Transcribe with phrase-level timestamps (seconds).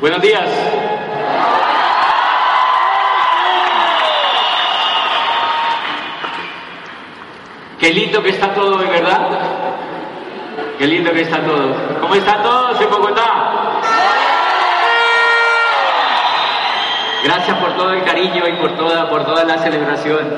[0.00, 0.48] Buenos días.
[7.78, 9.28] Qué lindo que está todo hoy, ¿verdad?
[10.78, 11.74] Qué lindo que está todo.
[12.00, 13.80] ¿Cómo están todos en Bogotá?
[17.24, 20.28] Gracias por todo el cariño y por toda, por toda la celebración.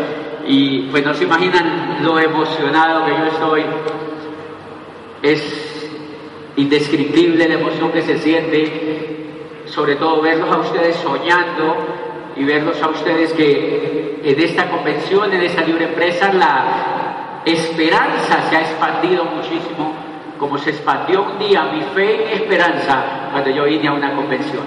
[0.46, 3.64] Y pues no se imaginan lo emocionado que yo estoy.
[5.22, 5.65] Es
[6.56, 9.16] indescriptible la emoción que se siente
[9.66, 11.76] sobre todo verlos a ustedes soñando
[12.36, 18.56] y verlos a ustedes que en esta convención, en esta libre empresa, la esperanza se
[18.56, 19.94] ha expandido muchísimo,
[20.38, 24.64] como se expandió un día mi fe y esperanza cuando yo vine a una convención.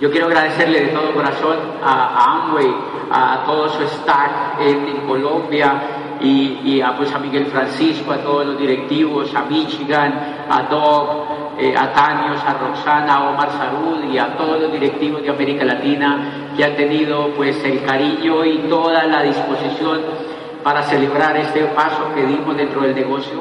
[0.00, 2.72] Yo quiero agradecerle de todo corazón a, Amway,
[3.10, 5.80] a todo su staff en, Colombia
[6.20, 11.74] y, a, pues, a Miguel Francisco, a todos los directivos, a Michigan, a Doc, eh,
[11.76, 16.52] a Tanios, a Roxana, a Omar Sarud y a todos los directivos de América Latina
[16.56, 20.00] que han tenido pues el cariño y toda la disposición
[20.62, 23.40] para celebrar este paso que dimos dentro del negocio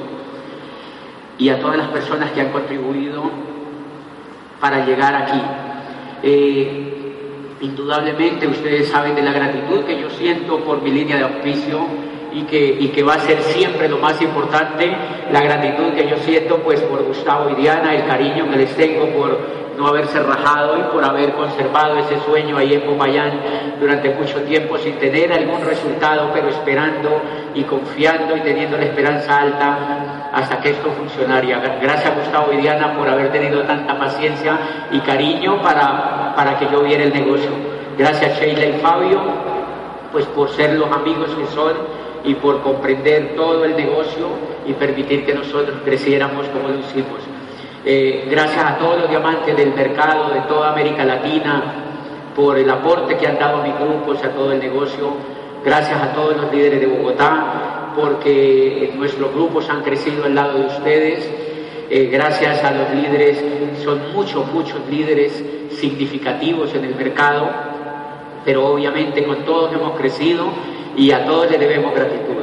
[1.38, 3.24] y a todas las personas que han contribuido
[4.60, 5.42] para llegar aquí.
[6.24, 11.86] Eh, indudablemente ustedes saben de la gratitud que yo siento por mi línea de auspicio
[12.38, 14.96] y que, y que va a ser siempre lo más importante,
[15.32, 19.08] la gratitud que yo siento pues por Gustavo y Diana, el cariño que les tengo
[19.08, 19.40] por
[19.76, 23.32] no haberse rajado y por haber conservado ese sueño ahí en Popayán
[23.80, 27.22] durante mucho tiempo sin tener algún resultado, pero esperando
[27.56, 31.80] y confiando y teniendo la esperanza alta hasta que esto funcionaría.
[31.82, 34.60] Gracias Gustavo y Diana por haber tenido tanta paciencia
[34.92, 37.50] y cariño para, para que yo viera el negocio.
[37.98, 39.22] Gracias Sheila y Fabio,
[40.12, 44.28] pues por ser los amigos que son y por comprender todo el negocio
[44.68, 47.22] y permitir que nosotros creciéramos como lo hicimos.
[47.86, 51.64] Eh, gracias a todos los diamantes del mercado de toda América Latina
[52.36, 55.14] por el aporte que han dado a mi grupo, a todo el negocio.
[55.64, 60.66] Gracias a todos los líderes de Bogotá porque nuestros grupos han crecido al lado de
[60.66, 61.32] ustedes.
[61.90, 63.42] Eh, gracias a los líderes,
[63.82, 67.50] son muchos, muchos líderes significativos en el mercado,
[68.44, 70.48] pero obviamente con todos hemos crecido
[70.98, 72.36] y a todos le debemos gratitud.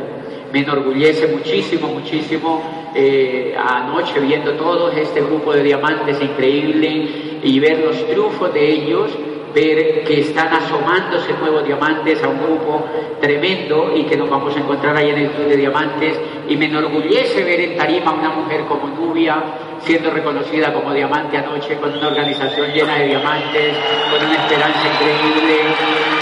[0.53, 2.63] Me enorgullece muchísimo, muchísimo
[2.95, 9.11] eh, anoche viendo todo este grupo de diamantes increíble y ver los triunfos de ellos,
[9.53, 12.85] ver que están asomándose nuevos diamantes a un grupo
[13.21, 16.21] tremendo y que nos vamos a encontrar ahí en el Club de Diamantes.
[16.49, 19.43] Y me enorgullece ver en Tarima una mujer como Nubia
[19.81, 23.75] siendo reconocida como diamante anoche con una organización llena de diamantes,
[24.11, 25.57] con una esperanza increíble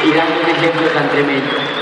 [0.07, 1.82] y dando un ejemplo tan tremendo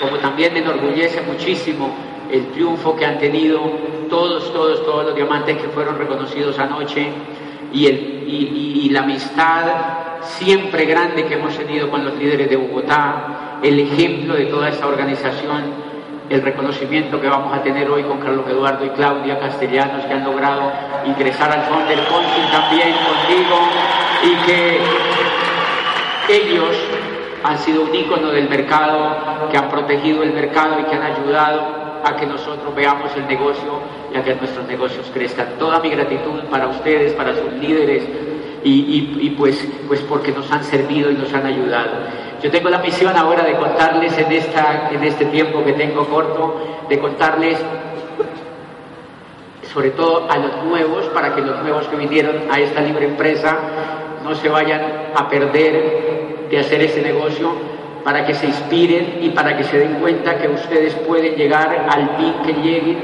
[0.00, 1.94] como también me enorgullece muchísimo
[2.30, 3.60] el triunfo que han tenido
[4.08, 7.08] todos, todos, todos los diamantes que fueron reconocidos anoche
[7.72, 9.64] y, el, y, la amistad
[10.22, 14.86] siempre grande que hemos tenido con los líderes de Bogotá, el ejemplo de toda esta
[14.86, 15.90] organización,
[16.28, 20.24] el reconocimiento que vamos a tener hoy con Carlos Eduardo y Claudia Castellanos que han
[20.24, 20.72] logrado
[21.04, 23.58] ingresar al fondo del Cónsul también contigo
[24.24, 24.80] y que
[26.28, 26.76] ellos
[27.42, 31.80] han sido un ícono del mercado, que han protegido el mercado y que han ayudado
[32.04, 33.80] a que nosotros veamos el negocio
[34.12, 35.58] y a que nuestros negocios crezcan.
[35.58, 38.04] Toda mi gratitud para ustedes, para sus líderes
[38.62, 41.90] y, pues, pues porque nos han servido y nos han ayudado.
[42.42, 46.84] Yo tengo la misión ahora de contarles en, esta, en este tiempo que tengo corto,
[46.88, 47.58] de contarles
[49.72, 53.56] sobre todo a los nuevos, para que los nuevos que vinieron a esta libre empresa
[54.24, 54.82] no se vayan
[55.14, 57.52] a perder de hacer ese negocio
[58.04, 62.16] para que se inspiren y para que se den cuenta que ustedes pueden llegar al
[62.16, 62.98] PIN que lleguen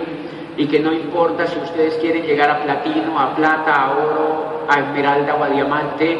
[0.57, 4.81] y que no importa si ustedes quieren llegar a platino, a plata, a oro, a
[4.81, 6.19] esmeralda o a diamante,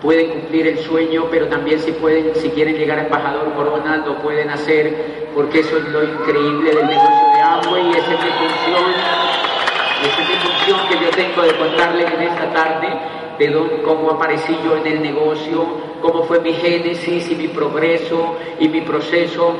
[0.00, 4.16] pueden cumplir el sueño, pero también si pueden, si quieren llegar a embajador corona, lo
[4.18, 8.30] pueden hacer, porque eso es lo increíble del negocio de Amway y esa es mi
[8.30, 8.90] función,
[10.02, 12.88] esa es mi función que yo tengo de contarles en esta tarde
[13.38, 15.64] de dónde, cómo aparecí yo en el negocio,
[16.00, 19.54] cómo fue mi génesis y mi progreso y mi proceso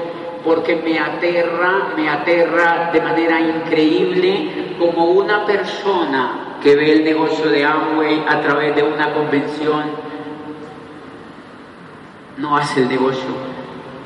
[0.45, 7.51] porque me aterra, me aterra de manera increíble como una persona que ve el negocio
[7.51, 10.09] de Amway a través de una convención
[12.39, 13.29] no hace el negocio.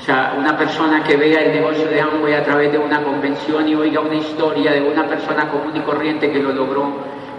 [0.01, 3.69] O sea, una persona que vea el negocio de Amway a través de una convención
[3.69, 6.93] y oiga una historia de una persona común y corriente que lo logró,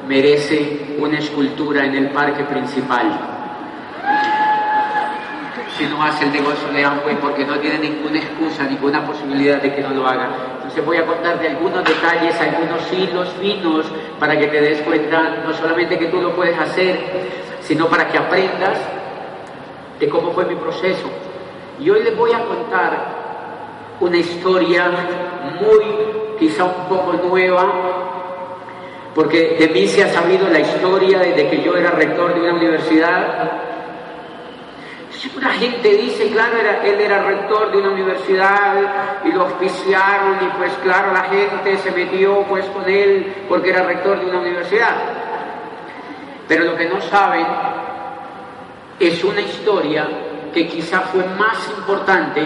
[0.07, 3.33] merece una escultura en el parque principal
[5.77, 9.73] si no hace el negocio de Amway porque no tiene ninguna excusa, ninguna posibilidad de
[9.73, 10.29] que no lo haga.
[10.57, 13.85] Entonces voy a contarte algunos detalles, algunos hilos finos
[14.19, 16.99] para que te des cuenta no solamente que tú lo puedes hacer,
[17.61, 18.77] sino para que aprendas
[19.99, 21.09] de cómo fue mi proceso.
[21.79, 23.23] Y hoy les voy a contar
[23.99, 24.91] una historia
[25.59, 28.02] muy, quizá un poco nueva,
[29.13, 32.53] porque de mí se ha sabido la historia desde que yo era rector de una
[32.53, 33.63] universidad
[35.35, 40.73] una gente dice, claro, él era rector de una universidad y lo auspiciaron y pues
[40.83, 44.95] claro, la gente se metió pues con él porque era rector de una universidad.
[46.47, 47.45] Pero lo que no saben
[48.99, 50.07] es una historia
[50.53, 52.45] que quizá fue más importante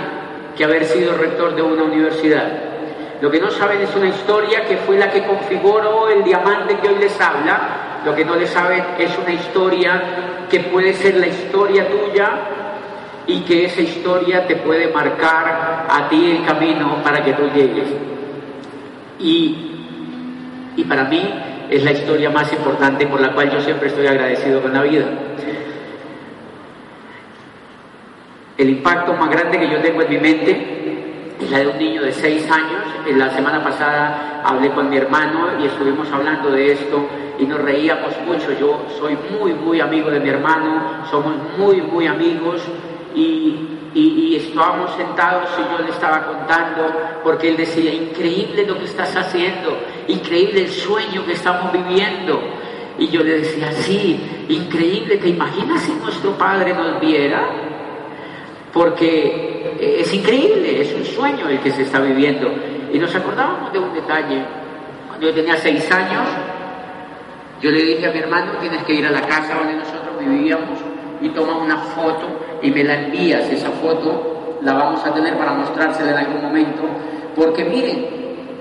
[0.55, 2.76] que haber sido rector de una universidad.
[3.21, 6.89] Lo que no saben es una historia que fue la que configuró el diamante que
[6.89, 8.01] hoy les habla.
[8.05, 12.29] Lo que no les saben es una historia que puede ser la historia tuya
[13.25, 17.87] y que esa historia te puede marcar a ti el camino para que tú llegues.
[19.19, 19.71] Y,
[20.75, 24.61] y para mí es la historia más importante por la cual yo siempre estoy agradecido
[24.61, 25.05] con la vida.
[28.57, 30.77] El impacto más grande que yo tengo en mi mente
[31.39, 32.83] es la de un niño de seis años.
[33.05, 37.07] En la semana pasada hablé con mi hermano y estuvimos hablando de esto
[37.39, 38.51] y nos reíamos mucho.
[38.59, 42.61] Yo soy muy, muy amigo de mi hermano, somos muy, muy amigos
[43.15, 43.63] y,
[44.35, 46.91] estábamos sentados y yo le estaba contando,
[47.23, 49.75] porque él decía, increíble lo que estás haciendo,
[50.07, 52.39] increíble el sueño que estamos viviendo.
[52.99, 54.19] Y yo le decía, sí,
[54.49, 57.66] increíble, ¿te imaginas si nuestro padre nos viera?
[58.77, 62.47] Porque es increíble, es un sueño el que se está viviendo.
[62.93, 64.45] Y nos acordábamos de un detalle.
[65.07, 66.27] Cuando yo tenía seis años,
[67.59, 70.79] yo le dije a mi hermano, tienes que ir a la casa donde nosotros vivíamos
[71.21, 72.27] y toma una foto
[72.61, 76.83] y me la envías, esa foto la vamos a tener para mostrársela en algún momento,
[77.35, 78.05] porque miren,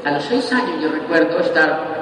[0.05, 1.97] a los seis años yo recuerdo estar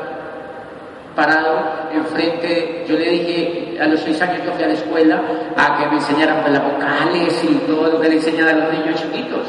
[1.16, 5.20] parado enfrente, yo le dije, a los seis años yo fui a la escuela
[5.56, 8.72] a que me enseñaran pues, las vocales y todo lo que le enseñan a los
[8.72, 9.46] niños chiquitos,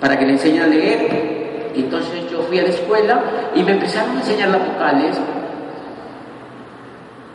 [0.00, 1.72] para que le enseñen a leer.
[1.74, 3.22] Entonces yo fui a la escuela
[3.54, 5.18] y me empezaron a enseñar las vocales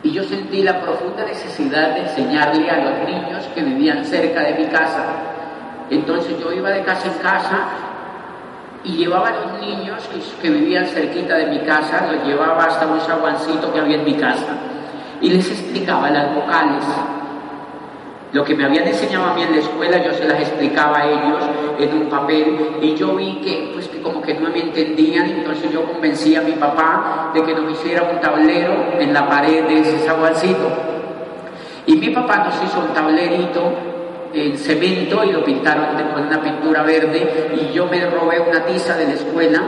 [0.02, 4.54] y yo sentí la profunda necesidad de enseñarle a los niños que vivían cerca de
[4.54, 5.04] mi casa.
[5.90, 7.60] Entonces yo iba de casa en casa
[8.84, 10.08] y llevaba a los niños
[10.40, 14.14] que, vivían cerquita de mi casa, los llevaba hasta un saguancito que había en mi
[14.14, 14.67] casa
[15.20, 16.84] y les explicaba las vocales.
[18.32, 21.06] Lo que me habían enseñado a mí en la escuela, yo se las explicaba a
[21.08, 21.42] ellos
[21.78, 25.72] en un papel y yo vi que, pues, que como que no me entendían, entonces
[25.72, 29.80] yo convencí a mi papá de que nos hiciera un tablero en la pared de
[29.80, 30.68] ese saguancito.
[31.86, 33.72] Y mi papá nos hizo un tablerito
[34.34, 38.94] en cemento y lo pintaron con una pintura verde y yo me robé una tiza
[38.94, 39.62] de la escuela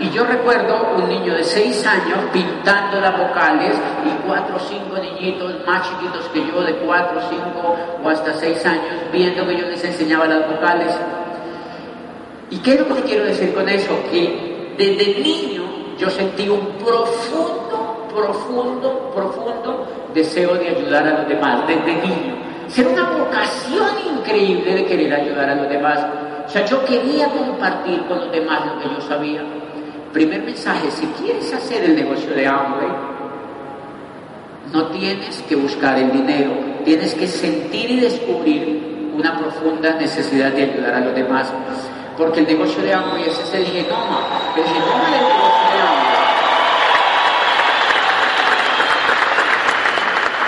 [0.00, 3.74] y yo recuerdo un niño de seis años pintando las vocales
[4.04, 8.64] y cuatro o cinco niñitos más chiquitos que yo, de cuatro, cinco o hasta seis
[8.64, 10.94] años, viendo que yo les enseñaba las vocales.
[12.50, 13.98] ¿Y qué es lo que quiero decir con eso?
[14.10, 15.64] Que desde niño
[15.98, 22.36] yo sentí un profundo, profundo, profundo deseo de ayudar a los demás, desde niño.
[22.68, 26.06] Ser una vocación increíble de querer ayudar a los demás.
[26.46, 29.42] O sea, yo quería compartir con los demás lo que yo sabía.
[30.12, 32.88] Primer mensaje, si quieres hacer el negocio de Amway,
[34.72, 36.50] no tienes que buscar el dinero,
[36.84, 41.52] tienes que sentir y descubrir una profunda necesidad de ayudar a los demás.
[42.16, 44.20] Porque el negocio de Amway ese es el genoma,
[44.56, 46.18] el genoma del negocio de Amway.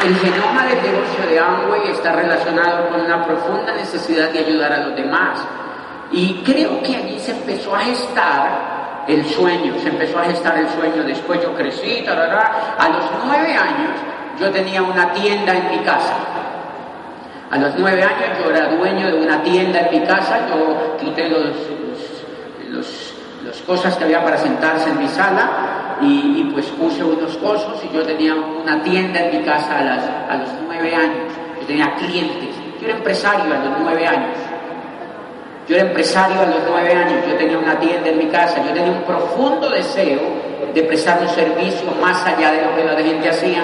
[0.03, 4.87] El genoma del negocio de Amway está relacionado con una profunda necesidad de ayudar a
[4.87, 5.39] los demás.
[6.11, 10.69] Y creo que allí se empezó a gestar el sueño, se empezó a gestar el
[10.69, 13.91] sueño, después yo crecí, a los nueve años
[14.41, 16.15] yo tenía una tienda en mi casa.
[17.51, 21.29] A los nueve años yo era dueño de una tienda en mi casa, yo quité
[21.29, 21.51] los,
[22.69, 27.95] los, cosas que había para sentarse en mi sala y, pues puse unos cosos y
[27.95, 31.33] yo tenía una tienda en mi casa a, a los nueve años.
[31.61, 34.37] Yo tenía clientes, yo era empresario a los nueve años.
[35.71, 38.75] Yo era empresario a los nueve años, yo tenía una tienda en mi casa, yo
[38.75, 40.19] tenía un profundo deseo
[40.75, 43.63] de prestar un servicio más allá de lo que la gente hacía.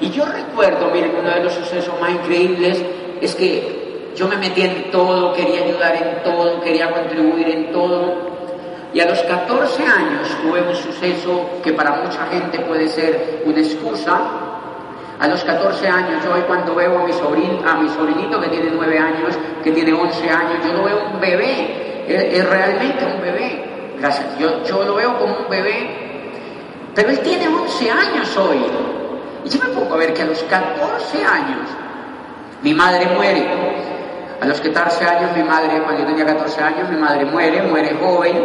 [0.00, 2.82] Y yo recuerdo, miren, uno de los sucesos más increíbles
[3.20, 8.14] es que yo me metí en todo, quería ayudar en todo, quería contribuir en todo.
[8.92, 13.60] Y a los 14 años tuve un suceso que para mucha gente puede ser una
[13.60, 14.20] excusa.
[15.22, 17.62] A los 14 años, yo hoy cuando veo a mi, sobrino,
[17.94, 22.50] sobrinito que tiene 9 años, que tiene 11 años, yo lo veo un bebé, es,
[22.50, 23.94] realmente un bebé.
[24.00, 26.32] Gracias, yo, yo lo veo como un bebé,
[26.96, 28.66] pero él tiene 11 años hoy.
[29.44, 31.68] Y yo me pongo a ver que a los 14 años
[32.60, 33.46] mi madre muere.
[34.40, 37.94] A los 14 años mi madre, cuando yo tenía 14 años, mi madre muere, muere
[37.94, 38.42] joven.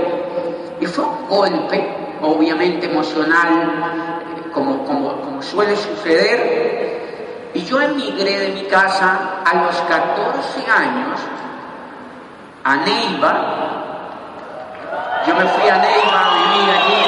[0.79, 1.89] Y fue un golpe,
[2.22, 7.51] obviamente emocional, como, como, como suele suceder.
[7.53, 11.20] Y yo emigré de mi casa a los 14 años
[12.63, 13.34] a Neiva.
[15.25, 17.06] Yo me fui a Neiva a vivir allí.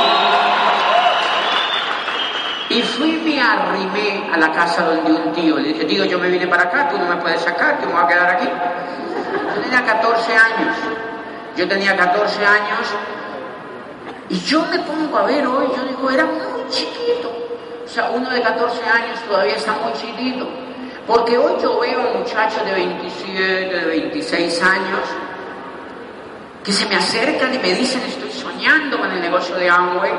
[2.69, 5.57] Y fui y me arrimé a la casa donde un tío.
[5.57, 7.93] Le dije, tío, yo me vine para acá, tú no me puedes sacar, que me
[7.93, 8.47] voy a quedar aquí.
[9.55, 10.75] Yo tenía 14 años.
[11.57, 12.79] Yo tenía 14 años
[14.29, 17.48] y yo me pongo a ver hoy, yo digo, era muy chiquito.
[17.89, 20.47] O sea, uno de 14 años todavía está muy chiquito.
[21.07, 24.99] Porque hoy yo veo muchachos de 27, de 26 años
[26.63, 30.11] que se me acercan y me dicen, estoy soñando con el negocio de Amway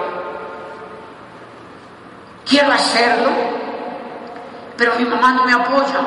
[2.45, 3.29] Quiero hacerlo,
[4.77, 6.01] pero mi mamá no me apoya.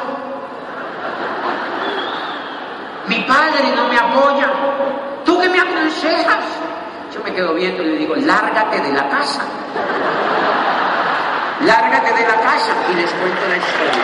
[3.08, 4.52] Mi padre no me apoya.
[5.24, 6.44] ¿Tú qué me aconsejas?
[7.14, 9.46] Yo me quedo viendo y le digo, lárgate de la casa.
[11.66, 14.04] Lárgate de la casa y les cuento la historia.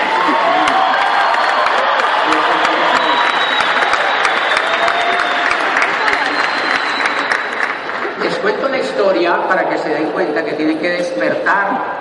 [8.24, 12.00] Les cuento la historia para que se den cuenta que tienen que despertar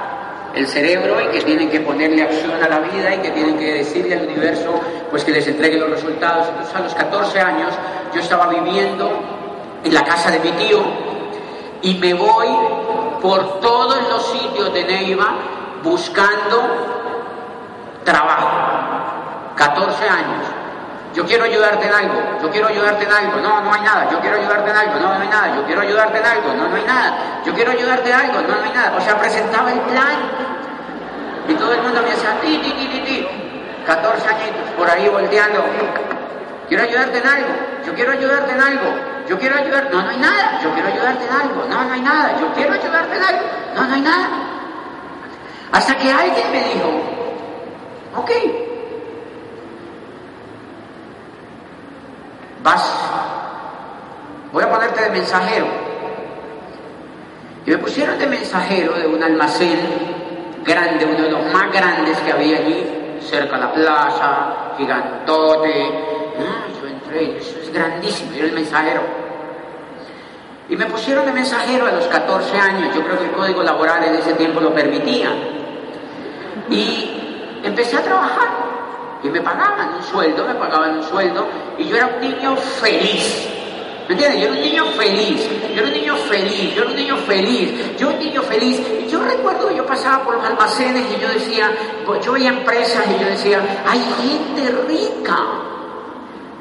[0.55, 3.75] el cerebro y que tienen que ponerle acción a la vida y que tienen que
[3.75, 6.49] decirle al universo pues que les entregue los resultados.
[6.51, 7.75] Entonces a los 14 años
[8.15, 9.11] yo estaba viviendo
[9.83, 10.83] en la casa de mi tío
[11.83, 12.49] y me voy
[13.21, 15.35] por todos los sitios de Neiva
[15.83, 16.63] buscando
[18.05, 18.49] trabajo.
[19.57, 20.47] 14 años.
[21.15, 24.21] Yo quiero ayudarte en algo, yo quiero ayudarte en algo, no, no hay nada, yo
[24.21, 26.77] quiero ayudarte en algo, no, no hay nada, yo quiero ayudarte en algo, no, no
[26.77, 28.97] hay nada, yo quiero ayudarte en algo, no, no hay nada.
[28.97, 30.17] O sea, presentaba el plan
[31.49, 33.29] y todo el mundo me decía, ti, ti, ti, ti, ti.
[33.87, 35.65] 14 añitos, por ahí volteando.
[36.69, 37.49] Quiero ayudarte en algo,
[37.87, 38.85] yo quiero ayudarte en algo,
[39.29, 42.01] yo quiero ayudar, no, no hay nada, yo quiero ayudarte en algo, no, no hay
[42.01, 44.29] nada, yo quiero ayudarte en algo, no, no hay nada.
[45.71, 46.89] Hasta que alguien me dijo,
[48.17, 48.31] ok,
[52.63, 53.01] vas,
[54.51, 55.67] voy a ponerte de mensajero.
[57.67, 59.79] Y me pusieron de mensajero de un almacén
[60.65, 65.91] grande, uno de los más grandes que había allí, cerca de la plaza, gigantote.
[66.41, 69.18] Ah, yo entré, eso es grandísimo, era el mensajero.
[70.69, 74.05] Y me pusieron de mensajero a los 14 años, yo creo que el código laboral
[74.05, 75.31] en ese tiempo lo permitía.
[76.69, 78.49] Y empecé a trabajar
[79.23, 81.47] y me pagaban un sueldo, me pagaban un sueldo
[81.79, 83.49] y yo era un niño feliz.
[84.09, 84.41] ¿Me entiendes?
[84.41, 87.97] Yo era un niño feliz, yo era un niño feliz, yo era un niño feliz,
[87.99, 88.81] yo era un niño feliz.
[89.05, 91.71] Y yo recuerdo que yo pasaba por los almacenes y yo decía,
[92.23, 95.39] yo veía empresas y yo decía, hay gente rica,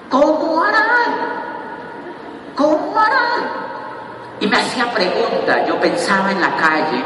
[0.09, 1.35] ¿cómo harán?
[2.55, 3.66] ¿Cómo harán?
[4.39, 7.03] Y me hacía preguntas, yo pensaba en la calle,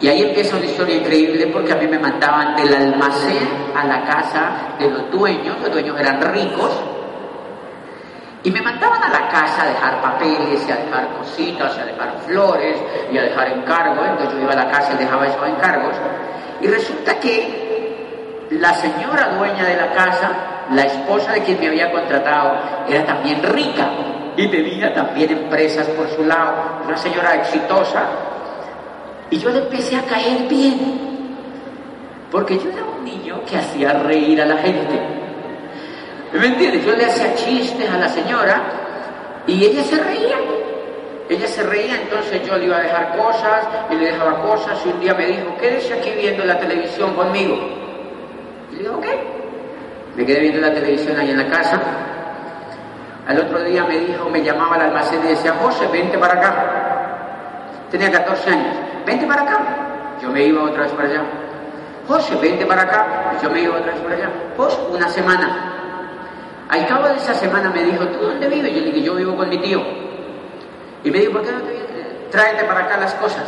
[0.00, 4.04] y ahí empieza una historia increíble porque a mí me mandaban del almacén a la
[4.04, 6.70] casa de los dueños, los dueños eran ricos,
[8.44, 11.84] y me mandaban a la casa a dejar papeles y a dejar cositas, y a
[11.86, 12.76] dejar flores
[13.10, 14.06] y a dejar encargos.
[14.06, 15.96] Entonces yo iba a la casa y dejaba esos encargos.
[16.60, 20.30] Y resulta que la señora dueña de la casa,
[20.70, 22.52] la esposa de quien me había contratado,
[22.88, 23.88] era también rica
[24.38, 26.80] y tenía también empresas por su lado.
[26.86, 28.04] Una señora exitosa.
[29.30, 31.36] Y yo le empecé a caer bien.
[32.30, 35.00] Porque yo era un niño que hacía reír a la gente.
[36.32, 36.86] ¿Me entiendes?
[36.86, 38.62] Yo le hacía chistes a la señora
[39.48, 40.36] y ella se reía.
[41.28, 44.88] Ella se reía, entonces yo le iba a dejar cosas y le dejaba cosas y
[44.88, 47.58] un día me dijo, quédese aquí viendo la televisión conmigo.
[48.70, 49.18] Y le digo, ¿qué?
[50.16, 51.80] Me quedé viendo la televisión ahí en la casa.
[53.28, 56.64] Al otro día me dijo, me llamaba al almacén y decía, José, vente para acá.
[57.90, 59.58] Tenía 14 años, vente para acá.
[60.22, 61.22] Yo me iba otra vez para allá.
[62.08, 63.34] José, vente para acá.
[63.42, 64.30] Yo me iba otra vez para allá.
[64.56, 65.74] José, una semana.
[66.70, 68.72] Al cabo de esa semana me dijo, ¿tú dónde vives?
[68.72, 69.82] Yo le dije, yo vivo con mi tío.
[71.04, 72.30] Y me dijo, ¿por qué no te vienes?
[72.30, 73.44] Tráete para acá las cosas.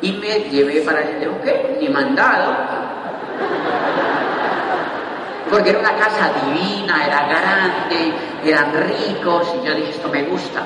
[0.00, 1.10] Y me llevé para allá.
[1.44, 1.76] ¿qué?
[1.78, 2.56] Ni mandado.
[5.52, 10.62] Porque era una casa divina, era grande, eran ricos, y yo dije, esto me gusta.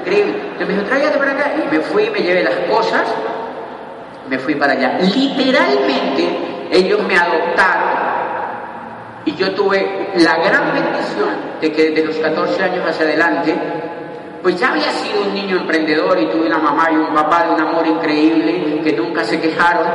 [0.00, 0.34] increíble.
[0.42, 1.52] Entonces me dijo, tráete para acá.
[1.56, 3.04] Y me fui, me llevé las cosas,
[4.28, 4.98] me fui para allá.
[5.00, 8.04] Literalmente, ellos me adoptaron
[9.24, 11.30] y yo tuve la gran bendición
[11.62, 13.56] de que desde los 14 años hacia adelante,
[14.44, 17.54] pues ya había sido un niño emprendedor y tuve una mamá y un papá de
[17.54, 19.86] un amor increíble que nunca se quejaron.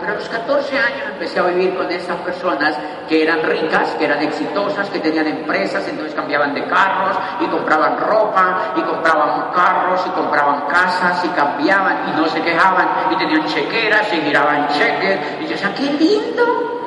[0.00, 2.74] Pero a los 14 años empecé a vivir con esas personas
[3.06, 7.98] que eran ricas, que eran exitosas, que tenían empresas, entonces cambiaban de carros y compraban
[7.98, 13.44] ropa y compraban carros y compraban casas y cambiaban y no se quejaban y tenían
[13.44, 15.20] chequeras y giraban cheques.
[15.42, 16.80] Y yo decía, qué lindo,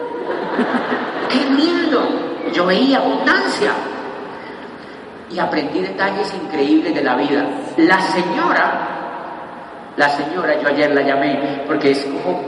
[1.29, 2.07] ¡Qué lindo!
[2.51, 3.73] Yo veía abundancia
[5.35, 7.45] y aprendí detalles increíbles de la vida.
[7.77, 8.87] La señora,
[9.97, 12.41] la señora, yo ayer la llamé porque es como,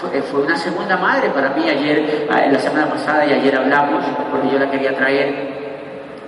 [0.00, 4.04] fue, fue, una segunda madre para mí ayer, ah, la semana pasada y ayer hablamos
[4.30, 5.56] porque yo la quería traer.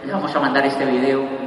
[0.04, 1.37] Le vamos a mandar este video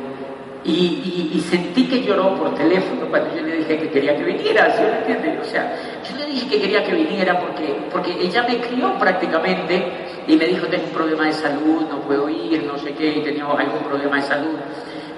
[0.63, 4.83] y, sentí que lloró por teléfono cuando yo le dije que quería que viniera, ¿sí
[4.83, 5.39] me entiende?
[5.41, 5.75] O sea,
[6.07, 9.83] yo le dije que quería que viniera porque, porque ella me crió prácticamente
[10.27, 13.21] y me dijo, tengo un problema de salud, no puedo ir, no sé qué, y
[13.21, 14.55] tenía algún problema de salud.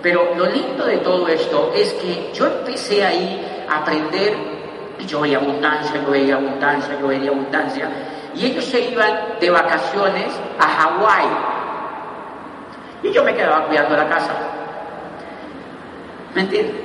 [0.02, 4.34] Pero lo lindo de todo esto es que yo empecé ahí a aprender,
[5.00, 7.90] y yo veía abundancia, yo veía abundancia, yo veía abundancia,
[8.36, 11.28] y ellos se iban de vacaciones a Hawái.
[13.04, 14.53] Y yo me quedaba cuidando la casa.
[16.36, 16.76] ¿Me entiendes?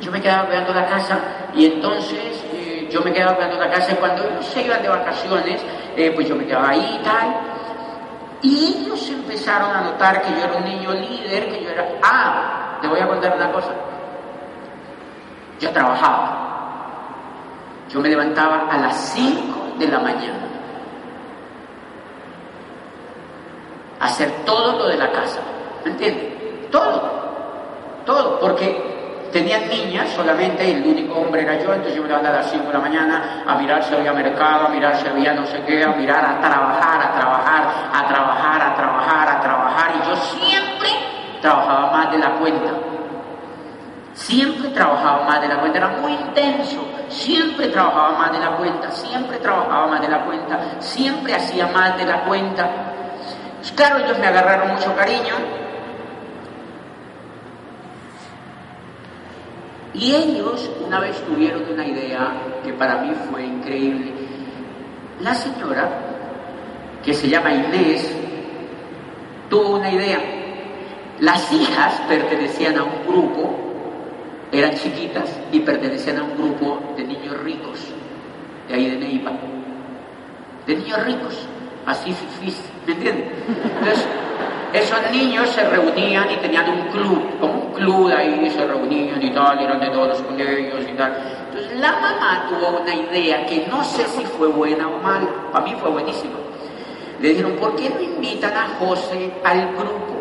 [0.00, 1.18] Yo me quedaba cuidando la casa
[1.54, 4.88] y entonces eh, yo me quedaba cuidando la casa y cuando ellos se iban de
[4.88, 5.62] vacaciones,
[5.96, 7.34] eh, pues yo me quedaba ahí y tal.
[8.42, 11.88] Y ellos empezaron a notar que yo era un niño líder, que yo era...
[12.02, 13.70] Ah, te voy a contar una cosa.
[15.60, 16.40] Yo trabajaba.
[17.88, 20.48] Yo me levantaba a las 5 de la mañana.
[24.00, 25.40] A hacer todo lo de la casa.
[25.84, 26.70] ¿Me entiendes?
[26.70, 27.23] Todo
[28.04, 32.36] todo, porque tenían niñas solamente, y el único hombre era yo, entonces yo me levantaba
[32.36, 35.34] a las 5 de la mañana a mirar si había mercado, a mirar si había
[35.34, 37.62] no sé qué, a mirar, a trabajar, a trabajar,
[37.92, 40.88] a trabajar, a trabajar, a trabajar, y yo siempre
[41.40, 42.70] trabajaba más de la cuenta.
[44.14, 48.90] Siempre trabajaba más de la cuenta, era muy intenso, siempre trabajaba más de la cuenta,
[48.92, 52.70] siempre trabajaba más de la cuenta, siempre hacía más de la cuenta.
[53.74, 55.34] Claro, ellos me agarraron mucho cariño,
[59.94, 62.32] Y ellos una vez tuvieron una idea
[62.64, 64.12] que para mí fue increíble.
[65.20, 65.88] La señora,
[67.04, 68.10] que se llama Inés,
[69.48, 70.18] tuvo una idea.
[71.20, 73.56] Las hijas pertenecían a un grupo,
[74.50, 77.78] eran chiquitas y pertenecían a un grupo de niños ricos,
[78.68, 79.32] de ahí de Neiva.
[80.66, 81.46] De niños ricos,
[81.86, 82.12] así,
[82.86, 83.26] ¿me entiendes?
[83.78, 84.06] Entonces,
[84.72, 87.22] esos niños se reunían y tenían un club,
[87.74, 91.12] club ahí, se reunían y tal, y eran de todos con ellos y tal.
[91.48, 95.64] Entonces la mamá tuvo una idea que no sé si fue buena o mala, para
[95.64, 96.34] mí fue buenísima.
[97.20, 100.14] Le dijeron, ¿por qué no invitan a José al grupo?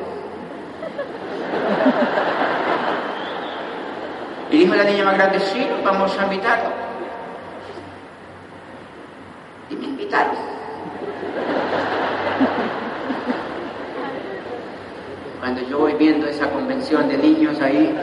[4.52, 6.70] Y dijo la niña más grande, sí, vamos a invitarlo.
[9.72, 10.36] Y me invitaron.
[15.44, 17.94] Cuando yo voy viendo esa convención de niños ahí,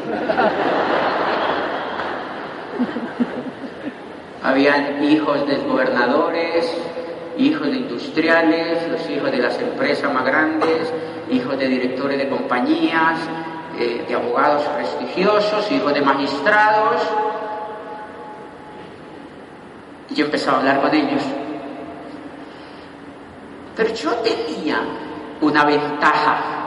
[4.43, 6.71] habían hijos de gobernadores,
[7.39, 10.93] hijos de industriales, los hijos de las empresas más grandes,
[11.31, 13.19] hijos de directores de compañías,
[13.79, 17.01] eh, de abogados prestigiosos, hijos de magistrados.
[20.11, 21.23] Y yo empezaba a hablar con ellos.
[23.75, 24.83] Pero yo tenía
[25.41, 26.60] una ventaja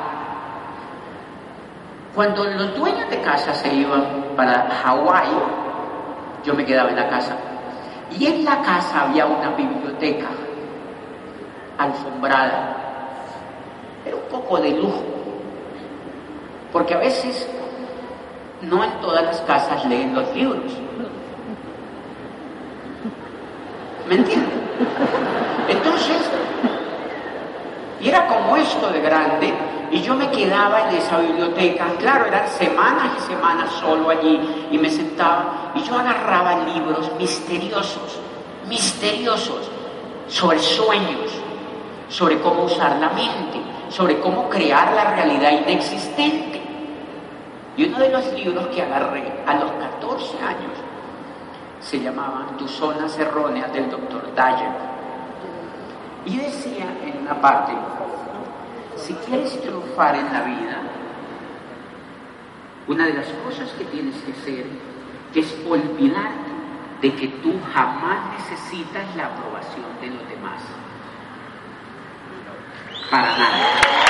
[2.16, 4.04] cuando los dueños de casa se iban
[4.36, 5.30] para Hawái,
[6.44, 7.36] yo me quedaba en la casa.
[8.12, 10.28] Y en la casa había una biblioteca
[11.78, 12.78] alfombrada.
[14.06, 15.04] Era un poco de lujo.
[16.72, 17.48] Porque a veces
[18.62, 20.72] no en todas las casas leen los libros.
[24.08, 24.62] ¿Me entienden?
[25.68, 26.18] Entonces,
[28.02, 29.54] y era como esto de grande,
[29.94, 34.78] y yo me quedaba en esa biblioteca, claro, eran semanas y semanas solo allí, y
[34.80, 38.20] me sentaba y yo agarraba libros misteriosos,
[38.68, 39.70] misteriosos,
[40.28, 41.32] sobre sueños,
[42.10, 46.60] sobre cómo usar la mente, sobre cómo crear la realidad inexistente.
[47.78, 50.74] Y uno de los libros que agarré a los 14 años
[51.80, 54.72] se llamaba Tus zonas erróneas del doctor Dyer.
[56.26, 57.74] Y decía en una parte,
[58.98, 60.82] si quieres triunfar en la vida,
[62.88, 64.66] una de las cosas que tienes que hacer
[65.34, 66.52] es olvidarte
[67.02, 70.62] de que tú jamás necesitas la aprobación de los demás.
[73.10, 74.04] Para nada.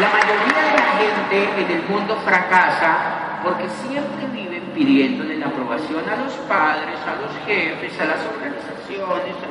[0.00, 6.06] La mayoría de la gente en el mundo fracasa porque siempre viven pidiéndole la aprobación
[6.06, 9.46] a los padres, a los jefes, a las organizaciones, a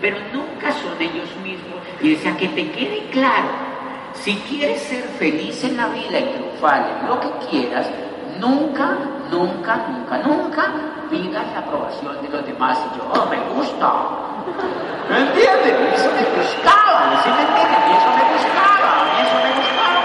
[0.00, 1.80] pero nunca son ellos mismos.
[2.00, 3.48] Y decía que te quede claro,
[4.12, 7.90] si quieres ser feliz en la vida y triunfar en lo que quieras,
[8.38, 8.96] nunca,
[9.30, 10.72] nunca, nunca, nunca
[11.10, 12.78] pidas la aprobación de los demás.
[12.92, 13.92] Y yo, oh, me gusta.
[15.10, 15.92] ¿Me entienden?
[15.94, 17.82] Eso me gustaba, ¿sí me entienden?
[17.88, 20.00] Y eso me gustaba, y eso me gustaba.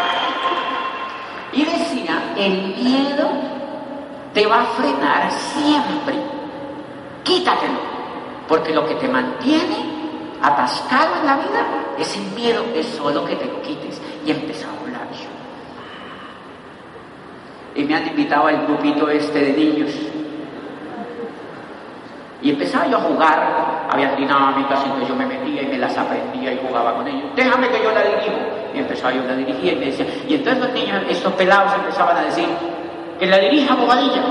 [1.52, 3.53] Y decía, el miedo
[4.34, 6.16] te va a frenar siempre.
[7.24, 7.94] Quítatelo.
[8.48, 9.94] Porque lo que te mantiene
[10.42, 11.66] atascado en la vida
[11.98, 14.02] es el miedo, es solo que te lo quites.
[14.26, 15.30] Y empezó a hablar yo.
[17.76, 19.92] Y me han invitado al grupito este de niños.
[22.42, 26.52] Y empezaba yo a jugar, había dinámicas, entonces yo me metía y me las aprendía
[26.52, 27.30] y jugaba con ellos.
[27.36, 28.36] Déjame que yo la dirijo.
[28.74, 32.18] Y empezaba yo a dirigir y me decía, y entonces los niños, estos pelados empezaban
[32.18, 32.50] a decir,
[33.20, 34.24] que la dirija Bobadilla,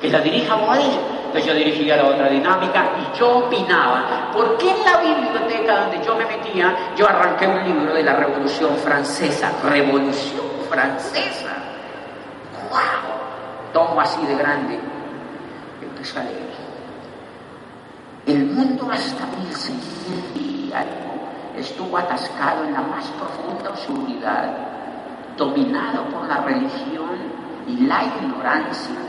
[0.00, 1.00] que la dirija Bobadilla.
[1.26, 6.04] Entonces yo dirigía la otra dinámica y yo opinaba, ¿por qué en la biblioteca donde
[6.04, 9.52] yo me metía, yo arranqué un libro de la Revolución Francesa?
[9.64, 11.52] Revolución Francesa.
[12.70, 13.72] ¡Wow!
[13.72, 14.78] Tomo así de grande.
[15.82, 16.46] Empecé a leer.
[18.26, 21.06] El mundo hasta 1600 y algo
[21.56, 24.75] estuvo atascado en la más profunda oscuridad,
[25.36, 27.10] dominado por la religión
[27.66, 29.06] y la ignorancia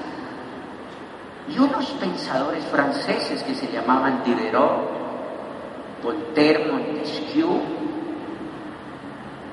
[1.49, 4.97] y unos pensadores franceses que se llamaban Diderot,
[6.03, 7.61] Voltaire, Montesquieu,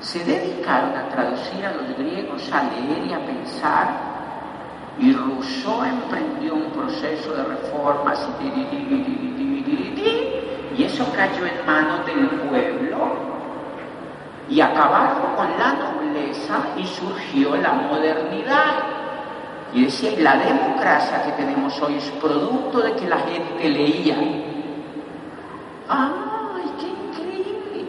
[0.00, 3.88] se dedicaron a traducir a los griegos, a leer y a pensar,
[4.98, 8.28] y Rousseau emprendió un proceso de reformas
[10.76, 12.96] y eso cayó en manos del pueblo
[14.48, 16.03] y acabaron con la nobleza
[16.76, 18.84] y surgió la modernidad.
[19.72, 24.16] Y decía, y la democracia que tenemos hoy es producto de que la gente leía.
[25.88, 27.88] ¡Ay, qué increíble!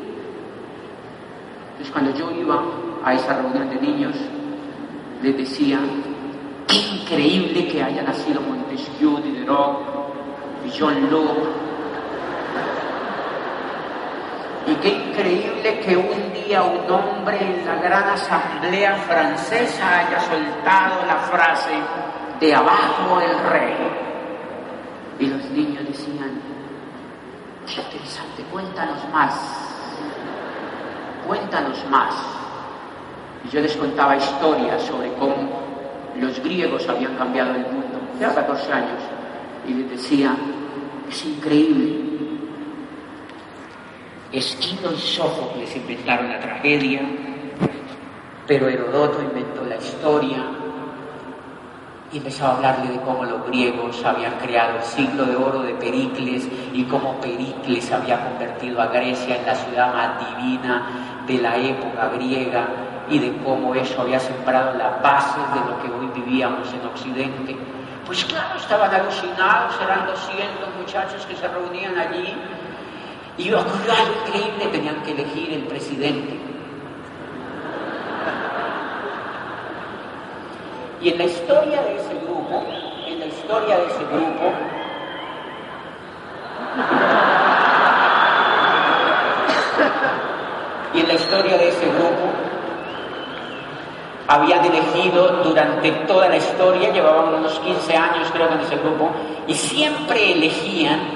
[1.72, 2.64] Entonces cuando yo iba
[3.04, 4.16] a esa reunión de niños,
[5.22, 5.80] les decía,
[6.68, 9.96] qué increíble que haya nacido Montesquieu, Diderot
[10.78, 11.65] John Locke
[14.68, 21.06] y qué increíble que un día un hombre en la gran asamblea francesa haya soltado
[21.06, 21.74] la frase
[22.40, 23.76] de abajo el rey.
[25.20, 26.42] Y los niños decían,
[27.68, 29.36] qué interesante, cuéntanos más,
[31.28, 32.16] cuéntanos más.
[33.46, 35.62] Y yo les contaba historias sobre cómo
[36.20, 39.02] los griegos habían cambiado el mundo, ya 14 años,
[39.68, 40.36] y les decía,
[41.08, 42.15] es increíble
[44.38, 47.02] Esquilo y Sófocles inventaron la tragedia,
[48.46, 50.44] pero Herodoto inventó la historia
[52.12, 55.74] y empezó a hablarle de cómo los griegos habían creado el siglo de oro de
[55.76, 61.56] Pericles y cómo Pericles había convertido a Grecia en la ciudad más divina de la
[61.56, 62.68] época griega
[63.10, 67.56] y de cómo eso había sembrado las bases de lo que hoy vivíamos en Occidente.
[68.06, 72.36] Pues claro, estaban alucinados, eran 200 muchachos que se reunían allí
[73.38, 76.40] y ocurrió algo increíble, tenían que elegir el presidente.
[81.02, 82.64] Y en la historia de ese grupo,
[83.08, 84.54] en la historia de ese grupo,
[90.94, 92.32] y en la historia de ese grupo,
[94.28, 99.12] habían elegido durante toda la historia, llevaban unos 15 años creo en ese grupo,
[99.46, 101.15] y siempre elegían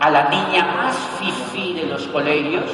[0.00, 2.64] a la niña más fifí de los colegios,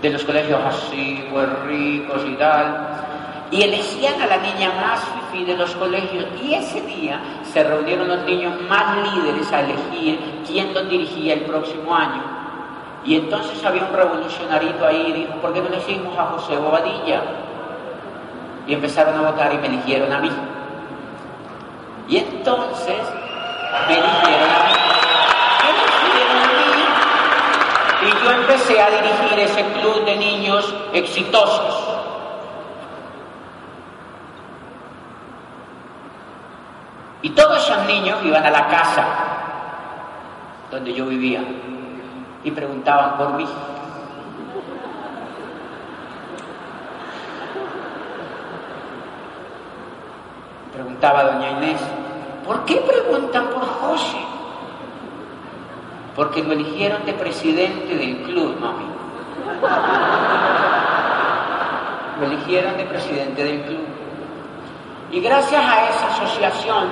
[0.00, 5.44] de los colegios así, pues ricos y tal, y elegían a la niña más fifí
[5.44, 10.72] de los colegios, y ese día se reunieron los niños más líderes a elegir quién
[10.72, 12.22] los dirigía el próximo año.
[13.04, 17.22] Y entonces había un revolucionarito ahí y dijo, ¿por qué no elegimos a José Bobadilla?
[18.66, 20.30] Y empezaron a votar y me eligieron a mí.
[22.08, 23.02] Y entonces
[23.88, 24.72] me eligieron a mí.
[28.00, 28.62] Me eligieron a mí.
[28.62, 31.88] Y yo empecé a dirigir ese club de niños exitosos.
[37.22, 39.04] Y todos esos niños iban a la casa
[40.70, 41.44] donde yo vivía
[42.42, 43.46] y preguntaban por mí.
[50.72, 51.80] Preguntaba doña Inés,
[52.44, 54.41] ¿por qué preguntan por José?
[56.14, 58.84] Porque lo eligieron de presidente del club, mami.
[62.20, 63.86] Lo eligieron de presidente del club.
[65.10, 66.88] Y gracias a esa asociación,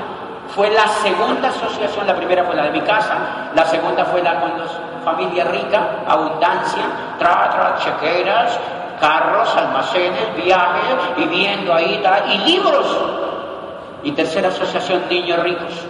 [0.54, 4.40] fue la segunda asociación, la primera fue la de mi casa, la segunda fue la
[4.40, 4.70] con los
[5.04, 6.82] familia rica, abundancia,
[7.18, 8.58] tra, tra, chequeras,
[9.00, 12.02] carros, almacenes, viajes, viviendo ahí,
[12.32, 12.98] y libros.
[14.02, 15.86] Y tercera asociación, niños ricos.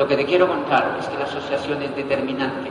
[0.00, 2.70] Lo que te quiero contar es que la asociación es determinante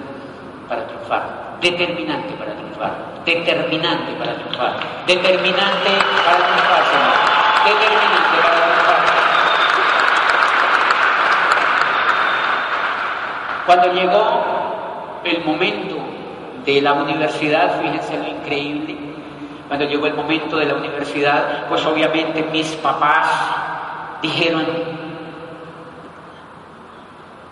[0.68, 2.92] para triunfar, determinante para triunfar,
[3.24, 5.92] determinante para triunfar, determinante
[6.26, 7.18] para triunfar, Señor,
[7.66, 9.00] determinante para triunfar.
[13.68, 15.98] Cuando llegó el momento
[16.66, 18.98] de la universidad, fíjense lo increíble,
[19.68, 23.28] cuando llegó el momento de la universidad, pues obviamente mis papás
[24.20, 24.66] dijeron,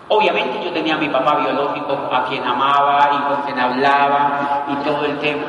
[0.08, 4.84] obviamente yo tenía a mi papá biológico a quien amaba y con quien hablaba y
[4.84, 5.44] todo el tema,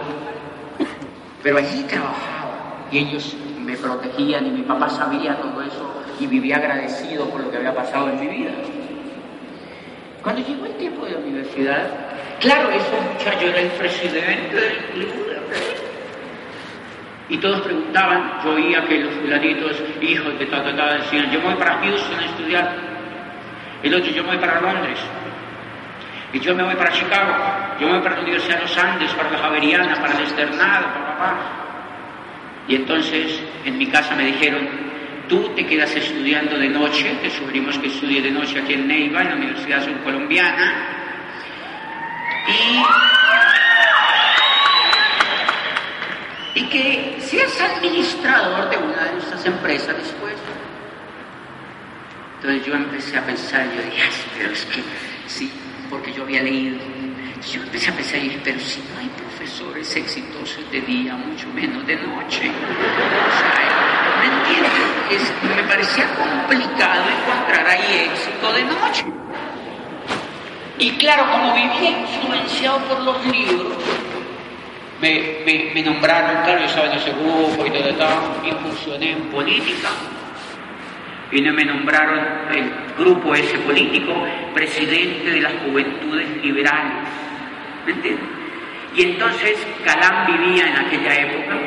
[1.44, 2.52] pero allí trabajaba
[2.92, 7.52] y ellos me protegían y mi papá sabía todo eso y vivía agradecido por lo
[7.52, 8.52] que había pasado en mi vida.
[10.22, 11.88] Cuando llegó el tiempo de la universidad,
[12.40, 15.30] claro, ese muchacho era el presidente del club
[17.30, 21.54] y todos preguntaban, yo oía que los fulanitos, hijos de tal, tal, decían, yo voy
[21.56, 22.89] para Houston a estudiar.
[23.84, 25.00] El otro, yo voy para Londres.
[26.34, 27.34] Y yo me voy para Chicago.
[27.80, 30.88] Yo me voy para la Universidad de los Andes, para la Javeriana, para el Externado,
[30.88, 31.36] para papá.
[32.68, 34.68] Y entonces en mi casa me dijeron,
[35.28, 39.22] tú te quedas estudiando de noche, te sugerimos que estudie de noche aquí en Neiva,
[39.22, 40.74] en la Universidad Surcolombiana.
[42.48, 42.84] Y
[46.56, 50.34] y que seas administrador de una de nuestras empresas después.
[52.42, 54.82] Entonces yo empecé a pensar, yo dije, pero es que
[55.28, 55.52] sí,
[55.90, 56.78] porque yo había leído.
[57.52, 61.50] Yo empecé a pensar y dije, pero si no hay profesores exitosos de día, mucho
[61.50, 62.50] menos de noche.
[62.50, 65.34] O sea, ¿me entiendes?
[65.54, 69.06] me parecía complicado encontrar ahí éxito de noche.
[70.78, 73.74] Y claro, como vivía influenciado por los libros,
[75.02, 79.90] me, nombraron, claro, yo estaba en ese grupo y todo, incursioné en política.
[81.32, 82.20] Y me nombraron
[82.52, 87.08] el grupo ese político presidente de las juventudes liberales.
[87.86, 88.26] ¿Me entiendes?
[88.96, 91.60] Y entonces Calán vivía en aquella época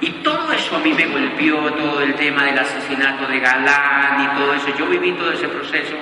[0.00, 4.38] y todo eso a mí me golpeó, todo el tema del asesinato de Galán y
[4.38, 4.68] todo eso.
[4.76, 5.94] Yo viví todo ese proceso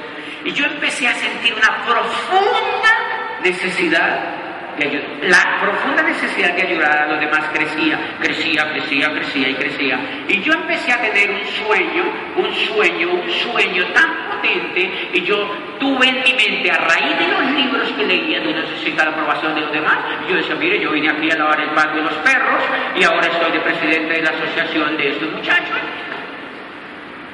[0.44, 4.39] y yo empecé a sentir una profunda necesidad
[4.86, 10.00] la profunda necesidad de ayudar a los demás crecía, crecía, crecía, crecía y crecía.
[10.28, 12.04] Y yo empecé a tener un sueño,
[12.36, 17.28] un sueño, un sueño tan potente, y yo tuve en mi mente, a raíz de
[17.28, 20.92] los libros que leía, de necesita la aprobación de los demás, yo decía, mire, yo
[20.92, 22.62] vine aquí a lavar el pan de los perros,
[22.96, 25.76] y ahora estoy de presidente de la asociación de estos muchachos.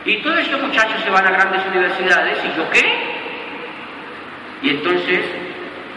[0.05, 3.17] Y todos estos muchachos se van a grandes universidades, ¿y yo qué?
[4.63, 5.46] Y entonces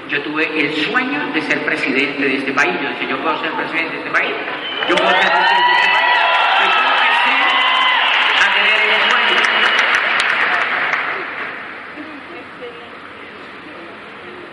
[0.09, 2.73] yo tuve el sueño de ser presidente de este país.
[2.81, 4.33] Yo dije, yo puedo ser presidente de este país.
[4.89, 6.09] Yo puedo ser presidente de este país.